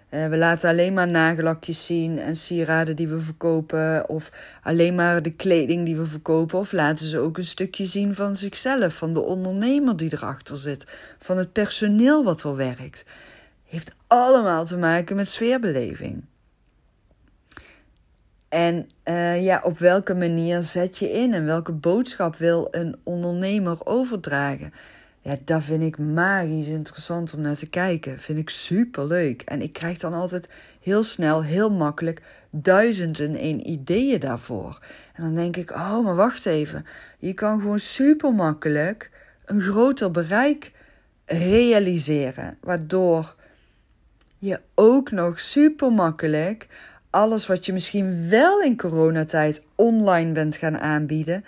uh, 0.10 0.28
we 0.28 0.38
laten 0.38 0.70
alleen 0.70 0.94
maar 0.94 1.08
nagellakjes 1.08 1.86
zien 1.86 2.20
en 2.20 2.36
sieraden 2.36 2.96
die 2.96 3.08
we 3.08 3.20
verkopen. 3.20 4.10
Of 4.10 4.32
alleen 4.64 4.96
maar 4.96 5.22
de 5.22 5.34
kleding 5.34 5.86
die 5.86 5.96
we 5.96 6.06
verkopen. 6.06 6.60
Of 6.60 6.72
laten 6.72 7.06
ze 7.06 7.20
ook 7.20 7.38
een 7.38 7.46
stukje 7.46 7.86
zien 7.86 8.16
van 8.16 8.36
zichzelf, 8.36 8.94
van 8.94 9.14
de 9.14 9.22
ondernemer 9.22 9.98
die 9.98 10.14
erachter 10.14 10.58
zit, 10.58 10.86
van 11.20 11.38
het 11.38 11.52
personeel 11.52 12.24
wat 12.24 12.44
er 12.44 12.56
werkt. 12.56 13.06
Heeft 13.66 13.96
allemaal 14.08 14.66
te 14.66 14.78
maken 14.78 15.16
met 15.16 15.30
sfeerbeleving. 15.30 16.24
En 18.50 18.90
uh, 19.06 19.44
ja, 19.44 19.62
op 19.64 19.78
welke 19.78 20.14
manier 20.14 20.62
zet 20.62 20.98
je 20.98 21.12
in 21.12 21.34
en 21.34 21.46
welke 21.46 21.72
boodschap 21.72 22.36
wil 22.36 22.68
een 22.72 22.96
ondernemer 23.04 23.86
overdragen? 23.86 24.74
Ja, 25.22 25.38
dat 25.46 25.64
vind 25.64 25.84
ik 25.84 25.98
magisch 25.98 26.68
interessant 26.68 27.34
om 27.34 27.42
naar 27.42 27.56
te 27.56 27.70
kijken. 27.70 28.20
Vind 28.20 28.40
ik 28.40 28.50
super 28.50 29.08
leuk. 29.08 29.42
En 29.42 29.62
ik 29.62 29.74
krijg 29.74 29.98
dan 29.98 30.14
altijd 30.14 30.50
heel 30.82 31.04
snel, 31.04 31.44
heel 31.44 31.70
makkelijk 31.70 32.22
duizenden 32.50 33.36
in 33.36 33.70
ideeën 33.70 34.20
daarvoor. 34.20 34.80
En 35.14 35.24
dan 35.24 35.36
denk 35.36 35.56
ik, 35.56 35.72
oh, 35.72 36.04
maar 36.04 36.16
wacht 36.16 36.46
even. 36.46 36.86
Je 37.18 37.34
kan 37.34 37.62
gewoon 37.62 37.80
super 37.80 38.34
makkelijk 38.34 39.12
een 39.46 39.62
groter 39.62 40.12
bereik 40.12 40.72
realiseren. 41.26 42.58
Waardoor 42.62 43.36
je 44.38 44.60
ook 44.76 45.12
nog 45.12 45.40
super 45.40 45.92
makkelijk 45.92 46.68
alles 47.10 47.48
wat 47.48 47.66
je 47.66 47.74
misschien 47.74 48.30
wel 48.30 48.62
in 48.62 48.78
coronatijd 48.78 49.64
online 49.76 50.32
bent 50.32 50.56
gaan 50.56 50.78
aanbieden, 50.78 51.46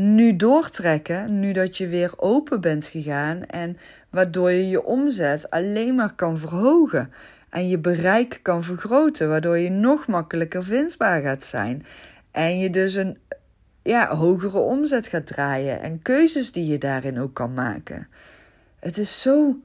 nu 0.00 0.36
doortrekken, 0.36 1.40
nu 1.40 1.52
dat 1.52 1.76
je 1.76 1.88
weer 1.88 2.12
open 2.16 2.60
bent 2.60 2.86
gegaan 2.86 3.44
en 3.44 3.76
waardoor 4.10 4.50
je 4.50 4.68
je 4.68 4.84
omzet 4.84 5.50
alleen 5.50 5.94
maar 5.94 6.14
kan 6.14 6.38
verhogen 6.38 7.12
en 7.48 7.68
je 7.68 7.78
bereik 7.78 8.40
kan 8.42 8.64
vergroten, 8.64 9.28
waardoor 9.28 9.58
je 9.58 9.70
nog 9.70 10.06
makkelijker 10.06 10.64
vindbaar 10.64 11.22
gaat 11.22 11.44
zijn 11.44 11.86
en 12.30 12.58
je 12.58 12.70
dus 12.70 12.94
een 12.94 13.18
ja, 13.82 14.16
hogere 14.16 14.58
omzet 14.58 15.08
gaat 15.08 15.26
draaien 15.26 15.80
en 15.80 16.02
keuzes 16.02 16.52
die 16.52 16.66
je 16.66 16.78
daarin 16.78 17.20
ook 17.20 17.34
kan 17.34 17.54
maken. 17.54 18.08
Het 18.78 18.98
is 18.98 19.20
zo. 19.20 19.56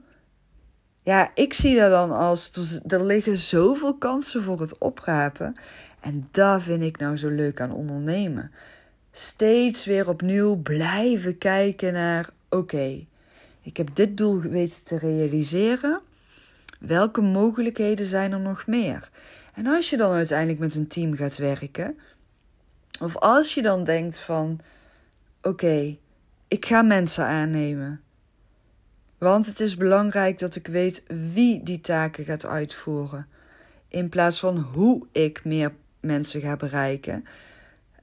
Ja, 1.02 1.30
ik 1.34 1.52
zie 1.52 1.76
dat 1.76 1.90
dan 1.90 2.12
als 2.12 2.52
er 2.86 3.04
liggen 3.04 3.36
zoveel 3.36 3.94
kansen 3.94 4.42
voor 4.42 4.60
het 4.60 4.78
oprapen. 4.78 5.54
En 6.00 6.28
dat 6.30 6.62
vind 6.62 6.82
ik 6.82 6.98
nou 6.98 7.16
zo 7.16 7.28
leuk 7.28 7.60
aan 7.60 7.72
ondernemen 7.72 8.50
steeds 9.18 9.84
weer 9.84 10.08
opnieuw 10.08 10.56
blijven 10.56 11.38
kijken 11.38 11.92
naar: 11.92 12.30
oké, 12.48 13.06
ik 13.62 13.76
heb 13.76 13.88
dit 13.94 14.16
doel 14.16 14.40
weten 14.40 14.82
te 14.84 14.98
realiseren. 14.98 16.00
Welke 16.80 17.20
mogelijkheden 17.20 18.06
zijn 18.06 18.32
er 18.32 18.40
nog 18.40 18.66
meer? 18.66 19.10
En 19.54 19.66
als 19.66 19.90
je 19.90 19.96
dan 19.96 20.12
uiteindelijk 20.12 20.58
met 20.58 20.74
een 20.74 20.86
team 20.86 21.14
gaat 21.14 21.36
werken, 21.36 21.98
of 23.00 23.16
als 23.16 23.54
je 23.54 23.62
dan 23.62 23.84
denkt 23.84 24.18
van: 24.18 24.60
oké, 25.42 25.96
ik 26.48 26.66
ga 26.66 26.82
mensen 26.82 27.24
aannemen. 27.24 28.00
Want 29.18 29.46
het 29.46 29.60
is 29.60 29.76
belangrijk 29.76 30.38
dat 30.38 30.56
ik 30.56 30.66
weet 30.66 31.02
wie 31.32 31.62
die 31.62 31.80
taken 31.80 32.24
gaat 32.24 32.46
uitvoeren. 32.46 33.26
In 33.88 34.08
plaats 34.08 34.38
van 34.38 34.58
hoe 34.58 35.06
ik 35.12 35.44
meer 35.44 35.72
mensen 36.00 36.40
ga 36.40 36.56
bereiken. 36.56 37.24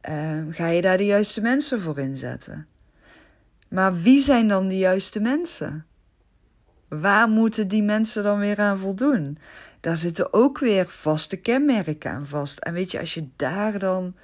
Ehm, 0.04 0.52
ga 0.52 0.68
je 0.68 0.82
daar 0.82 0.98
de 0.98 1.06
juiste 1.06 1.42
mensen 1.42 1.82
voor 1.82 2.00
inzetten? 2.00 2.68
Maar 3.68 3.96
wie 3.96 4.22
zijn 4.22 4.48
dan 4.48 4.68
de 4.68 4.78
juiste 4.78 5.20
mensen? 5.20 5.86
Waar 6.88 7.28
moeten 7.28 7.68
die 7.68 7.84
mensen 7.84 8.24
dan 8.24 8.40
weer 8.40 8.60
aan 8.60 8.78
voldoen? 8.78 9.38
Daar 9.80 9.98
zitten 9.98 10.34
ook 10.34 10.60
weer 10.60 10.86
vaste 10.88 11.38
kenmerken 11.38 12.12
aan 12.12 12.28
vast. 12.28 12.60
En 12.60 12.74
weet 12.74 12.92
je, 12.92 13.00
als 13.00 13.14
je 13.14 13.28
daar 13.36 13.80
dan 13.80 14.16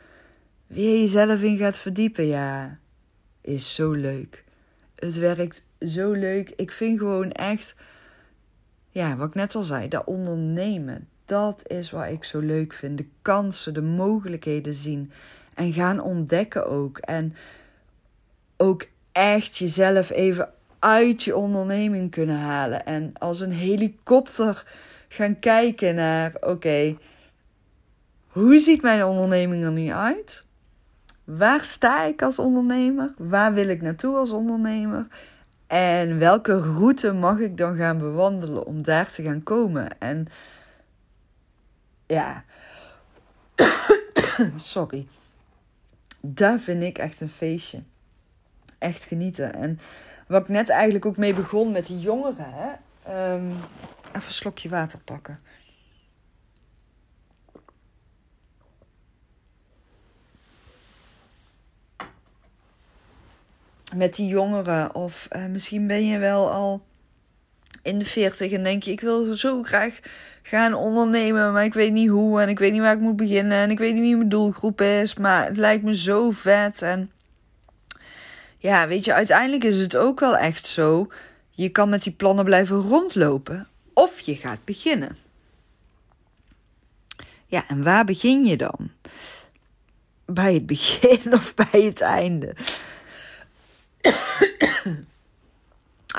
weer 0.68 1.00
jezelf 1.00 1.42
in 1.42 1.58
gaat 1.58 1.78
verdiepen, 1.78 2.26
ja, 2.26 2.80
is 3.42 3.76
zo 3.76 3.92
leuk. 3.92 4.44
Het 4.96 5.16
werkt 5.16 5.64
zo 5.80 6.12
leuk. 6.12 6.50
Ik 6.56 6.72
vind 6.72 7.00
gewoon 7.00 7.32
echt 7.32 7.76
ja, 8.90 9.16
wat 9.16 9.28
ik 9.28 9.36
net 9.36 9.56
al 9.56 9.64
zei, 9.64 9.88
dat 9.88 10.06
ondernemen. 10.06 11.08
Dat 11.26 11.64
is 11.68 11.92
wat 11.92 12.08
ik 12.08 12.24
zo 12.24 12.40
leuk 12.40 12.74
vind. 12.74 12.98
De 12.98 13.08
kansen, 13.22 13.74
de 13.74 13.82
mogelijkheden 13.82 14.74
zien. 14.74 15.12
En 15.60 15.74
gaan 15.74 16.00
ontdekken 16.00 16.68
ook. 16.68 16.98
En 16.98 17.36
ook 18.58 18.88
echt 19.12 19.58
jezelf 19.58 20.10
even 20.10 20.50
uit 20.80 21.24
je 21.24 21.36
onderneming 21.36 22.12
kunnen 22.12 22.40
halen. 22.40 22.86
En 22.86 23.14
als 23.18 23.40
een 23.40 23.52
helikopter 23.52 24.66
gaan 25.08 25.40
kijken 25.40 25.96
naar: 25.96 26.34
oké, 26.40 26.98
hoe 28.28 28.60
ziet 28.60 28.82
mijn 28.82 29.06
onderneming 29.06 29.64
er 29.64 29.72
nu 29.72 29.92
uit? 29.92 30.44
Waar 31.24 31.64
sta 31.64 32.04
ik 32.04 32.22
als 32.22 32.40
ondernemer? 32.40 33.14
Waar 33.18 33.54
wil 33.54 33.68
ik 33.68 33.82
naartoe 33.82 34.16
als 34.16 34.32
ondernemer? 34.32 35.08
En 35.68 36.20
welke 36.20 36.60
route 36.60 37.14
mag 37.14 37.40
ik 37.40 37.58
dan 37.58 37.78
gaan 37.78 37.98
bewandelen 37.98 38.66
om 38.66 38.84
daar 38.84 39.12
te 39.12 39.24
gaan 39.24 39.44
komen? 39.44 40.00
En 40.00 40.28
ja, 42.08 42.44
sorry. 44.56 45.08
Daar 46.22 46.60
vind 46.60 46.84
ik 46.84 46.98
echt 46.98 47.22
een 47.22 47.30
feestje. 47.30 47.84
Echt 48.78 49.06
genieten. 49.06 49.54
En 49.54 49.80
wat 50.28 50.42
ik 50.42 50.48
net 50.48 50.70
eigenlijk 50.70 51.06
ook 51.06 51.18
mee 51.18 51.34
begon 51.34 51.72
met 51.72 51.86
die 51.86 52.00
jongeren. 52.00 52.54
Hè? 52.54 52.72
Um, 53.34 53.50
even 54.08 54.28
een 54.28 54.34
slokje 54.34 54.70
water 54.70 55.00
pakken. 55.00 55.40
Met 63.96 64.16
die 64.16 64.28
jongeren. 64.28 64.96
Of 64.96 65.28
uh, 65.32 65.46
misschien 65.46 65.88
ben 65.88 66.06
je 66.06 66.18
wel 66.18 66.52
al 66.52 66.86
in 67.82 68.00
de 68.00 68.06
40 68.06 68.52
en 68.52 68.64
denk 68.64 68.84
je: 68.84 68.92
ik 68.92 69.02
wil 69.02 69.36
zo 69.36 69.64
graag 69.64 70.00
gaan 70.50 70.74
ondernemen, 70.74 71.54
maar 71.54 71.64
ik 71.64 71.74
weet 71.74 71.92
niet 71.92 72.10
hoe 72.10 72.42
en 72.42 72.50
ik 72.50 72.60
weet 72.60 72.72
niet 72.72 72.82
waar 72.82 72.94
ik 72.94 73.00
moet 73.00 73.16
beginnen 73.16 73.58
en 73.58 73.72
ik 73.72 73.78
weet 73.78 73.94
niet 73.94 74.02
wie 74.02 74.16
mijn 74.16 74.30
doelgroep 74.30 74.82
is, 74.82 75.14
maar 75.14 75.46
het 75.46 75.58
lijkt 75.58 75.84
me 75.84 75.96
zo 75.96 76.32
vet 76.32 76.82
en 76.82 77.12
ja, 78.58 78.88
weet 78.88 79.06
je, 79.06 79.14
uiteindelijk 79.14 79.64
is 79.64 79.76
het 79.76 79.98
ook 79.98 80.20
wel 80.20 80.38
echt 80.38 80.68
zo. 80.68 81.12
Je 81.50 81.70
kan 81.70 81.90
met 81.90 82.04
die 82.04 82.14
plannen 82.14 82.46
blijven 82.46 82.78
rondlopen 82.78 83.68
of 83.94 84.20
je 84.20 84.36
gaat 84.36 84.64
beginnen. 84.64 85.18
Ja, 87.46 87.68
en 87.68 87.84
waar 87.84 88.06
begin 88.06 88.46
je 88.46 88.58
dan? 88.58 88.92
Bij 90.26 90.54
het 90.54 90.66
begin 90.66 91.34
of 91.40 91.54
bij 91.54 91.82
het 91.82 92.02
einde? 92.02 92.56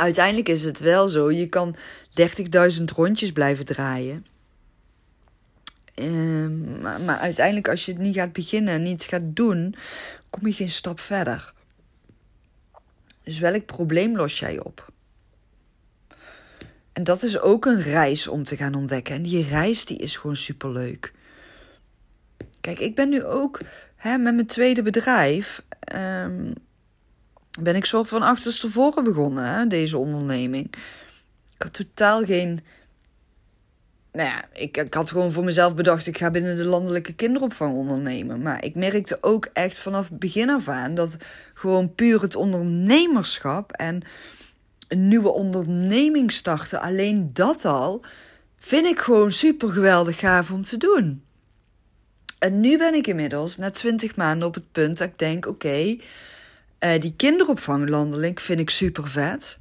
Uiteindelijk 0.00 0.48
is 0.48 0.64
het 0.64 0.78
wel 0.78 1.08
zo, 1.08 1.30
je 1.30 1.48
kan 1.48 1.76
30.000 2.78 2.84
rondjes 2.96 3.32
blijven 3.32 3.64
draaien. 3.64 4.26
Ehm, 5.94 6.80
maar, 6.80 7.18
uiteindelijk, 7.18 7.68
als 7.68 7.84
je 7.84 7.92
het 7.92 8.00
niet 8.00 8.14
gaat 8.14 8.32
beginnen 8.32 8.74
en 8.74 8.82
niet 8.82 9.04
gaat 9.04 9.22
doen, 9.24 9.74
kom 10.30 10.46
je 10.46 10.52
geen 10.52 10.70
stap 10.70 11.00
verder. 11.00 11.52
Dus 13.24 13.38
welk 13.38 13.66
probleem 13.66 14.16
los 14.16 14.38
jij 14.38 14.60
op? 14.60 14.92
En 16.92 17.04
dat 17.04 17.22
is 17.22 17.38
ook 17.40 17.64
een 17.64 17.82
reis 17.82 18.28
om 18.28 18.44
te 18.44 18.56
gaan 18.56 18.74
ontdekken. 18.74 19.14
En 19.14 19.22
die 19.22 19.48
reis 19.48 19.84
die 19.84 19.98
is 19.98 20.16
gewoon 20.16 20.36
superleuk. 20.36 21.12
Kijk, 22.60 22.78
ik 22.78 22.94
ben 22.94 23.08
nu 23.08 23.24
ook 23.24 23.60
hè, 23.96 24.18
met 24.18 24.34
mijn 24.34 24.46
tweede 24.46 24.82
bedrijf. 24.82 25.62
Um, 25.94 26.52
ben 27.60 27.76
ik 27.76 27.84
soort 27.84 28.08
van 28.08 28.22
achterstevoren 28.22 29.04
begonnen, 29.04 29.44
hè, 29.44 29.66
deze 29.66 29.98
onderneming. 29.98 30.66
Ik 31.54 31.62
had 31.62 31.72
totaal 31.72 32.24
geen. 32.24 32.60
Nou 34.12 34.28
ja, 34.28 34.44
ik, 34.52 34.76
ik 34.76 34.94
had 34.94 35.10
gewoon 35.10 35.32
voor 35.32 35.44
mezelf 35.44 35.74
bedacht: 35.74 36.06
ik 36.06 36.18
ga 36.18 36.30
binnen 36.30 36.56
de 36.56 36.64
landelijke 36.64 37.12
kinderopvang 37.12 37.74
ondernemen. 37.74 38.42
Maar 38.42 38.64
ik 38.64 38.74
merkte 38.74 39.18
ook 39.20 39.48
echt 39.52 39.78
vanaf 39.78 40.10
begin 40.10 40.50
af 40.50 40.68
aan 40.68 40.94
dat 40.94 41.16
gewoon 41.54 41.94
puur 41.94 42.22
het 42.22 42.34
ondernemerschap 42.34 43.72
en 43.72 44.02
een 44.88 45.08
nieuwe 45.08 45.32
onderneming 45.32 46.32
starten, 46.32 46.80
alleen 46.80 47.30
dat 47.32 47.64
al, 47.64 48.04
vind 48.58 48.86
ik 48.86 48.98
gewoon 48.98 49.32
super 49.32 49.68
geweldig 49.68 50.18
gaaf 50.18 50.50
om 50.50 50.64
te 50.64 50.76
doen. 50.76 51.22
En 52.38 52.60
nu 52.60 52.78
ben 52.78 52.94
ik 52.94 53.06
inmiddels 53.06 53.56
na 53.56 53.70
twintig 53.70 54.16
maanden 54.16 54.48
op 54.48 54.54
het 54.54 54.72
punt 54.72 54.98
dat 54.98 55.08
ik 55.08 55.18
denk: 55.18 55.46
oké, 55.46 55.96
uh, 56.80 57.00
die 57.00 57.14
kinderopvang 57.16 57.88
landelijk 57.88 58.40
vind 58.40 58.60
ik 58.60 58.70
super 58.70 59.08
vet. 59.08 59.58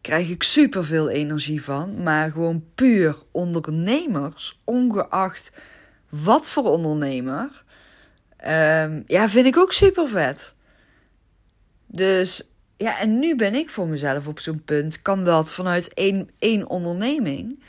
Krijg 0.00 0.30
ik 0.30 0.42
super 0.42 0.84
veel 0.84 1.08
energie 1.08 1.62
van. 1.62 2.02
Maar 2.02 2.30
gewoon 2.30 2.64
puur 2.74 3.16
ondernemers, 3.30 4.60
ongeacht 4.64 5.50
wat 6.08 6.50
voor 6.50 6.64
ondernemer, 6.64 7.64
um, 8.46 9.04
ja, 9.06 9.28
vind 9.28 9.46
ik 9.46 9.56
ook 9.56 9.72
super 9.72 10.08
vet. 10.08 10.54
Dus 11.86 12.50
ja, 12.76 12.98
en 12.98 13.18
nu 13.18 13.36
ben 13.36 13.54
ik 13.54 13.70
voor 13.70 13.86
mezelf 13.86 14.26
op 14.26 14.38
zo'n 14.38 14.62
punt. 14.64 15.02
Kan 15.02 15.24
dat 15.24 15.52
vanuit 15.52 15.94
één, 15.94 16.30
één 16.38 16.68
onderneming? 16.68 17.62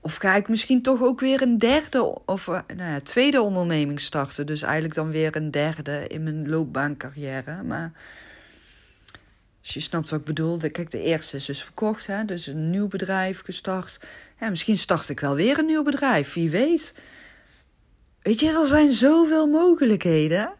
Of 0.00 0.16
ga 0.16 0.34
ik 0.34 0.48
misschien 0.48 0.82
toch 0.82 1.02
ook 1.02 1.20
weer 1.20 1.42
een 1.42 1.58
derde 1.58 2.24
of 2.26 2.48
eh, 2.48 2.58
nou 2.76 2.90
ja, 2.90 3.00
tweede 3.00 3.40
onderneming 3.40 4.00
starten? 4.00 4.46
Dus 4.46 4.62
eigenlijk 4.62 4.94
dan 4.94 5.10
weer 5.10 5.36
een 5.36 5.50
derde 5.50 6.06
in 6.06 6.22
mijn 6.22 6.48
loopbaancarrière. 6.48 7.62
Maar 7.62 7.92
als 9.66 9.74
je 9.74 9.80
snapt 9.80 10.10
wat 10.10 10.18
ik 10.18 10.24
bedoel. 10.24 10.58
Kijk, 10.58 10.90
de 10.90 11.02
eerste 11.02 11.36
is 11.36 11.44
dus 11.44 11.62
verkocht, 11.62 12.06
hè? 12.06 12.24
dus 12.24 12.46
een 12.46 12.70
nieuw 12.70 12.88
bedrijf 12.88 13.42
gestart. 13.44 14.00
Ja, 14.40 14.50
misschien 14.50 14.78
start 14.78 15.08
ik 15.08 15.20
wel 15.20 15.34
weer 15.34 15.58
een 15.58 15.66
nieuw 15.66 15.82
bedrijf, 15.82 16.32
wie 16.32 16.50
weet. 16.50 16.94
Weet 18.22 18.40
je, 18.40 18.48
er 18.48 18.66
zijn 18.66 18.92
zoveel 18.92 19.46
mogelijkheden. 19.46 20.50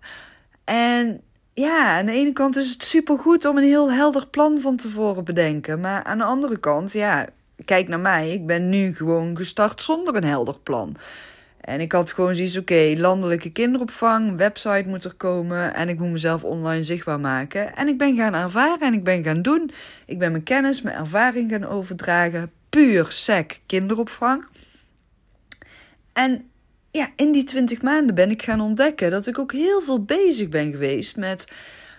En 0.64 1.20
ja, 1.54 1.98
aan 1.98 2.06
de 2.06 2.12
ene 2.12 2.32
kant 2.32 2.56
is 2.56 2.70
het 2.70 2.82
supergoed 2.82 3.44
om 3.44 3.56
een 3.56 3.64
heel 3.64 3.92
helder 3.92 4.26
plan 4.26 4.60
van 4.60 4.76
tevoren 4.76 5.24
bedenken. 5.24 5.80
Maar 5.80 6.02
aan 6.04 6.18
de 6.18 6.24
andere 6.24 6.58
kant, 6.58 6.92
ja, 6.92 7.28
kijk 7.64 7.88
naar 7.88 8.00
mij. 8.00 8.32
Ik 8.32 8.46
ben 8.46 8.68
nu 8.68 8.94
gewoon 8.94 9.36
gestart 9.36 9.82
zonder 9.82 10.16
een 10.16 10.24
helder 10.24 10.58
plan. 10.58 10.96
En 11.66 11.80
ik 11.80 11.92
had 11.92 12.12
gewoon 12.12 12.34
zoiets, 12.34 12.56
oké, 12.56 12.94
landelijke 12.96 13.50
kinderopvang, 13.50 14.36
website 14.36 14.84
moet 14.86 15.04
er 15.04 15.14
komen 15.14 15.74
en 15.74 15.88
ik 15.88 15.98
moet 15.98 16.10
mezelf 16.10 16.44
online 16.44 16.82
zichtbaar 16.82 17.20
maken. 17.20 17.76
En 17.76 17.88
ik 17.88 17.98
ben 17.98 18.16
gaan 18.16 18.34
ervaren 18.34 18.86
en 18.86 18.92
ik 18.92 19.04
ben 19.04 19.24
gaan 19.24 19.42
doen. 19.42 19.70
Ik 20.06 20.18
ben 20.18 20.30
mijn 20.30 20.42
kennis, 20.42 20.82
mijn 20.82 20.96
ervaring 20.96 21.50
gaan 21.50 21.66
overdragen, 21.66 22.50
puur 22.70 23.06
sec 23.08 23.60
kinderopvang. 23.66 24.46
En 26.12 26.50
ja, 26.90 27.10
in 27.16 27.32
die 27.32 27.44
twintig 27.44 27.82
maanden 27.82 28.14
ben 28.14 28.30
ik 28.30 28.42
gaan 28.42 28.60
ontdekken 28.60 29.10
dat 29.10 29.26
ik 29.26 29.38
ook 29.38 29.52
heel 29.52 29.82
veel 29.82 30.04
bezig 30.04 30.48
ben 30.48 30.70
geweest 30.70 31.16
met 31.16 31.48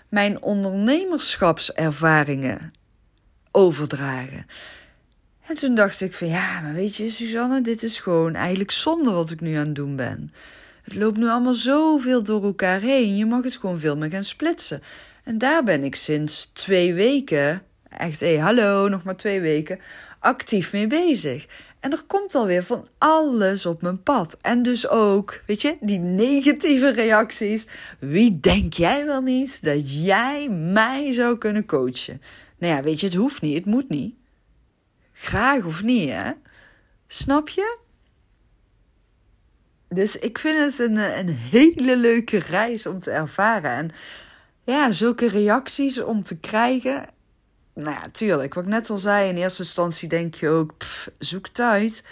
mijn 0.10 0.42
ondernemerschapservaringen 0.42 2.74
overdragen. 3.52 4.46
En 5.48 5.56
toen 5.56 5.76
dacht 5.76 6.02
ik 6.02 6.14
van 6.14 6.28
ja, 6.28 6.62
maar 6.62 6.74
weet 6.74 6.96
je, 6.96 7.10
Suzanne, 7.10 7.62
dit 7.62 7.84
is 7.84 8.00
gewoon 8.00 8.36
eigenlijk 8.36 8.72
zonde 8.72 9.12
wat 9.12 9.32
ik 9.32 9.42
nu 9.42 9.56
aan 9.56 9.66
het 9.66 9.76
doen 9.76 9.96
ben. 9.96 10.34
Het 10.84 10.96
loopt 10.96 11.18
nu 11.18 11.28
allemaal 11.28 11.54
zoveel 11.54 12.24
door 12.24 12.44
elkaar 12.44 12.80
heen. 12.80 13.18
Je 13.18 13.26
mag 13.26 13.44
het 13.44 13.58
gewoon 13.58 13.80
veel 13.80 13.98
meer 13.98 14.10
gaan 14.10 14.24
splitsen. 14.24 14.82
En 15.24 15.38
daar 15.38 15.64
ben 15.64 15.84
ik 15.84 15.96
sinds 15.96 16.52
twee 16.54 16.94
weken, 16.94 17.62
echt 17.90 18.20
hé, 18.20 18.28
hey, 18.28 18.38
hallo, 18.38 18.88
nog 18.88 19.04
maar 19.04 19.16
twee 19.16 19.42
weken, 19.42 19.80
actief 20.20 20.72
mee 20.72 20.88
bezig. 20.88 21.46
En 21.80 21.92
er 21.92 22.04
komt 22.08 22.36
alweer 22.36 22.64
van 22.64 22.88
alles 22.98 23.66
op 23.66 23.82
mijn 23.82 24.04
pad. 24.04 24.38
En 24.42 24.64
dus 24.64 24.88
ook, 24.88 25.42
weet 25.46 25.62
je, 25.62 25.78
die 25.80 26.00
negatieve 26.00 26.90
reacties. 26.90 27.68
Wie 28.00 28.40
denk 28.40 28.74
jij 28.74 29.06
wel 29.06 29.22
niet 29.22 29.64
dat 29.64 30.04
jij 30.04 30.50
mij 30.50 31.14
zou 31.14 31.38
kunnen 31.38 31.66
coachen? 31.66 32.22
Nou 32.58 32.74
ja, 32.74 32.84
weet 32.84 33.00
je, 33.00 33.06
het 33.06 33.16
hoeft 33.16 33.42
niet, 33.42 33.56
het 33.56 33.66
moet 33.66 33.90
niet. 33.90 34.16
Graag 35.20 35.64
of 35.64 35.84
niet, 35.84 36.10
hè? 36.10 36.32
Snap 37.08 37.50
je? 37.50 37.78
Dus 39.90 40.18
ik 40.18 40.38
vind 40.38 40.60
het 40.60 40.80
een, 40.80 40.98
een 40.98 41.30
hele 41.30 41.98
leuke 41.98 42.38
reis 42.38 42.86
om 42.86 43.00
te 43.00 43.12
ervaren. 43.12 43.72
En 43.72 43.92
ja, 44.64 44.92
zulke 44.92 45.28
reacties 45.28 46.02
om 46.02 46.24
te 46.24 46.38
krijgen. 46.38 47.10
Nou 47.74 47.92
ja, 47.92 48.10
tuurlijk. 48.12 48.54
Wat 48.54 48.64
ik 48.64 48.70
net 48.70 48.90
al 48.90 48.98
zei, 48.98 49.30
in 49.30 49.38
eerste 49.38 49.62
instantie 49.62 50.10
denk 50.10 50.36
je 50.36 50.50
ook, 50.50 50.78
pff, 50.78 51.10
zoek 51.20 51.48
uit. 51.54 52.04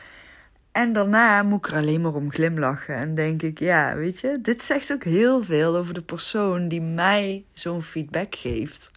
En 0.71 0.93
daarna 0.93 1.43
moet 1.43 1.65
ik 1.65 1.71
er 1.71 1.77
alleen 1.77 2.01
maar 2.01 2.13
om 2.13 2.31
glimlachen. 2.31 2.95
En 2.95 3.15
denk 3.15 3.41
ik, 3.41 3.59
ja, 3.59 3.95
weet 3.95 4.19
je, 4.19 4.39
dit 4.41 4.63
zegt 4.63 4.91
ook 4.91 5.03
heel 5.03 5.43
veel 5.43 5.75
over 5.75 5.93
de 5.93 6.01
persoon 6.01 6.67
die 6.67 6.81
mij 6.81 7.45
zo'n 7.53 7.81
feedback 7.81 8.35
geeft. 8.35 8.91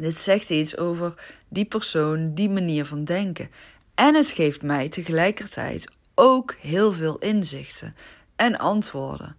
Dit 0.00 0.20
zegt 0.20 0.50
iets 0.50 0.76
over 0.76 1.14
die 1.48 1.64
persoon, 1.64 2.34
die 2.34 2.50
manier 2.50 2.84
van 2.84 3.04
denken. 3.04 3.50
En 3.94 4.14
het 4.14 4.30
geeft 4.30 4.62
mij 4.62 4.88
tegelijkertijd 4.88 5.88
ook 6.14 6.54
heel 6.60 6.92
veel 6.92 7.18
inzichten 7.18 7.96
en 8.36 8.58
antwoorden. 8.58 9.36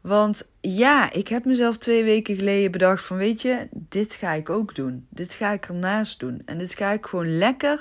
Want 0.00 0.48
ja, 0.60 1.12
ik 1.12 1.28
heb 1.28 1.44
mezelf 1.44 1.78
twee 1.78 2.04
weken 2.04 2.34
geleden 2.34 2.70
bedacht 2.70 3.04
van 3.04 3.16
weet 3.16 3.42
je, 3.42 3.68
dit 3.70 4.14
ga 4.14 4.32
ik 4.32 4.50
ook 4.50 4.74
doen. 4.74 5.06
Dit 5.08 5.34
ga 5.34 5.52
ik 5.52 5.68
ernaast 5.68 6.18
doen. 6.18 6.42
En 6.44 6.58
dit 6.58 6.74
ga 6.74 6.90
ik 6.90 7.06
gewoon 7.06 7.38
lekker 7.38 7.80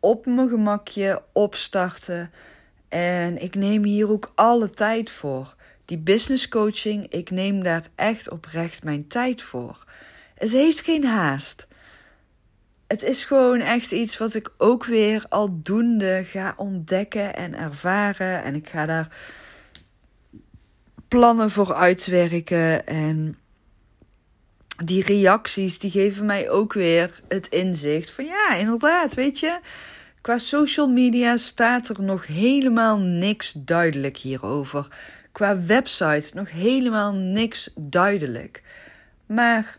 op 0.00 0.26
mijn 0.26 0.48
gemakje 0.48 1.22
opstarten. 1.32 2.30
En 2.88 3.42
ik 3.42 3.54
neem 3.54 3.84
hier 3.84 4.10
ook 4.10 4.32
alle 4.34 4.70
tijd 4.70 5.10
voor. 5.10 5.54
Die 5.84 5.98
business 5.98 6.48
coaching, 6.48 7.06
ik 7.12 7.30
neem 7.30 7.62
daar 7.62 7.90
echt 7.94 8.30
oprecht 8.30 8.84
mijn 8.84 9.06
tijd 9.06 9.42
voor. 9.42 9.84
Het 10.40 10.50
heeft 10.50 10.80
geen 10.80 11.04
haast. 11.04 11.66
Het 12.86 13.02
is 13.02 13.24
gewoon 13.24 13.60
echt 13.60 13.92
iets 13.92 14.18
wat 14.18 14.34
ik 14.34 14.52
ook 14.58 14.84
weer 14.84 15.24
aldoende 15.28 16.22
ga 16.24 16.54
ontdekken 16.56 17.36
en 17.36 17.54
ervaren. 17.54 18.42
En 18.42 18.54
ik 18.54 18.68
ga 18.68 18.86
daar 18.86 19.16
plannen 21.08 21.50
voor 21.50 21.74
uitwerken. 21.74 22.86
En 22.86 23.38
die 24.84 25.04
reacties, 25.04 25.78
die 25.78 25.90
geven 25.90 26.26
mij 26.26 26.50
ook 26.50 26.72
weer 26.72 27.20
het 27.28 27.48
inzicht 27.48 28.10
van 28.10 28.24
ja, 28.24 28.54
inderdaad, 28.54 29.14
weet 29.14 29.38
je. 29.40 29.58
Qua 30.20 30.38
social 30.38 30.88
media 30.88 31.36
staat 31.36 31.88
er 31.88 32.02
nog 32.02 32.26
helemaal 32.26 32.98
niks 32.98 33.52
duidelijk 33.52 34.16
hierover. 34.16 34.88
Qua 35.32 35.64
website 35.64 36.30
nog 36.34 36.50
helemaal 36.50 37.14
niks 37.14 37.70
duidelijk. 37.76 38.62
Maar 39.26 39.78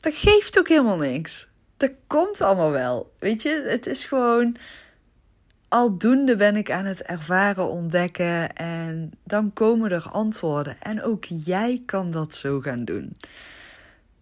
dat 0.00 0.14
geeft 0.14 0.58
ook 0.58 0.68
helemaal 0.68 0.98
niks. 0.98 1.48
Dat 1.76 1.92
komt 2.06 2.40
allemaal 2.40 2.70
wel. 2.70 3.12
Weet 3.18 3.42
je, 3.42 3.64
het 3.66 3.86
is 3.86 4.04
gewoon. 4.04 4.56
Aldoende 5.68 6.36
ben 6.36 6.56
ik 6.56 6.70
aan 6.70 6.84
het 6.84 7.02
ervaren, 7.02 7.68
ontdekken 7.68 8.56
en 8.56 9.12
dan 9.24 9.52
komen 9.52 9.90
er 9.90 10.08
antwoorden. 10.08 10.76
En 10.80 11.02
ook 11.02 11.24
jij 11.24 11.82
kan 11.86 12.10
dat 12.10 12.34
zo 12.34 12.60
gaan 12.60 12.84
doen. 12.84 13.16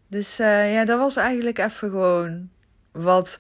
Dus 0.09 0.41
uh, 0.41 0.73
ja, 0.73 0.85
dat 0.85 0.99
was 0.99 1.17
eigenlijk 1.17 1.59
even 1.59 1.91
gewoon 1.91 2.49
wat 2.93 3.39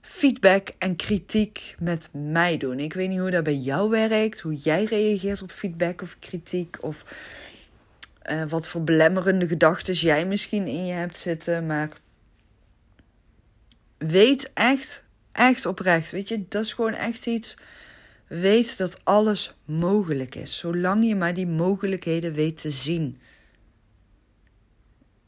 feedback 0.00 0.68
en 0.78 0.96
kritiek 0.96 1.74
met 1.78 2.08
mij 2.12 2.56
doen. 2.56 2.78
Ik 2.78 2.92
weet 2.92 3.08
niet 3.08 3.18
hoe 3.18 3.30
dat 3.30 3.44
bij 3.44 3.56
jou 3.56 3.90
werkt, 3.90 4.40
hoe 4.40 4.54
jij 4.54 4.84
reageert 4.84 5.42
op 5.42 5.50
feedback 5.50 6.02
of 6.02 6.16
kritiek 6.18 6.76
of 6.80 7.04
uh, 8.30 8.44
wat 8.48 8.68
voor 8.68 8.84
belemmerende 8.84 9.48
gedachten 9.48 9.94
jij 9.94 10.26
misschien 10.26 10.66
in 10.66 10.86
je 10.86 10.92
hebt 10.92 11.18
zitten, 11.18 11.66
maar 11.66 11.90
weet 13.98 14.50
echt, 14.54 15.04
echt 15.32 15.66
oprecht, 15.66 16.10
weet 16.10 16.28
je, 16.28 16.44
dat 16.48 16.64
is 16.64 16.72
gewoon 16.72 16.94
echt 16.94 17.26
iets. 17.26 17.56
Weet 18.26 18.78
dat 18.78 19.04
alles 19.04 19.54
mogelijk 19.64 20.34
is, 20.34 20.58
zolang 20.58 21.06
je 21.06 21.16
maar 21.16 21.34
die 21.34 21.46
mogelijkheden 21.46 22.32
weet 22.32 22.60
te 22.60 22.70
zien. 22.70 23.20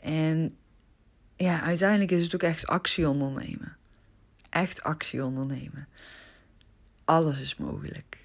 En 0.00 0.56
ja, 1.36 1.62
uiteindelijk 1.62 2.10
is 2.10 2.22
het 2.22 2.34
ook 2.34 2.42
echt 2.42 2.66
actie 2.66 3.08
ondernemen. 3.08 3.76
Echt 4.50 4.82
actie 4.82 5.24
ondernemen. 5.24 5.88
Alles 7.04 7.40
is 7.40 7.56
mogelijk. 7.56 8.23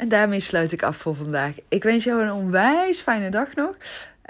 En 0.00 0.08
daarmee 0.08 0.40
sluit 0.40 0.72
ik 0.72 0.82
af 0.82 0.96
voor 0.96 1.16
vandaag. 1.16 1.54
Ik 1.68 1.82
wens 1.82 2.04
jou 2.04 2.22
een 2.22 2.32
onwijs 2.32 3.00
fijne 3.00 3.30
dag 3.30 3.54
nog. 3.54 3.76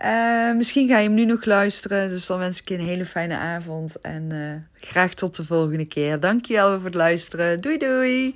Uh, 0.05 0.55
misschien 0.55 0.89
ga 0.89 0.99
je 0.99 1.07
hem 1.07 1.15
nu 1.15 1.25
nog 1.25 1.45
luisteren. 1.45 2.09
Dus 2.09 2.27
dan 2.27 2.39
wens 2.39 2.61
ik 2.61 2.69
je 2.69 2.75
een 2.75 2.85
hele 2.85 3.07
fijne 3.07 3.37
avond. 3.37 4.01
En 4.01 4.31
uh, 4.31 4.53
graag 4.81 5.15
tot 5.15 5.37
de 5.37 5.45
volgende 5.45 5.85
keer. 5.85 6.21
Dankjewel 6.21 6.75
voor 6.75 6.85
het 6.85 6.95
luisteren. 6.95 7.61
Doei 7.61 7.79
doei. 7.79 8.35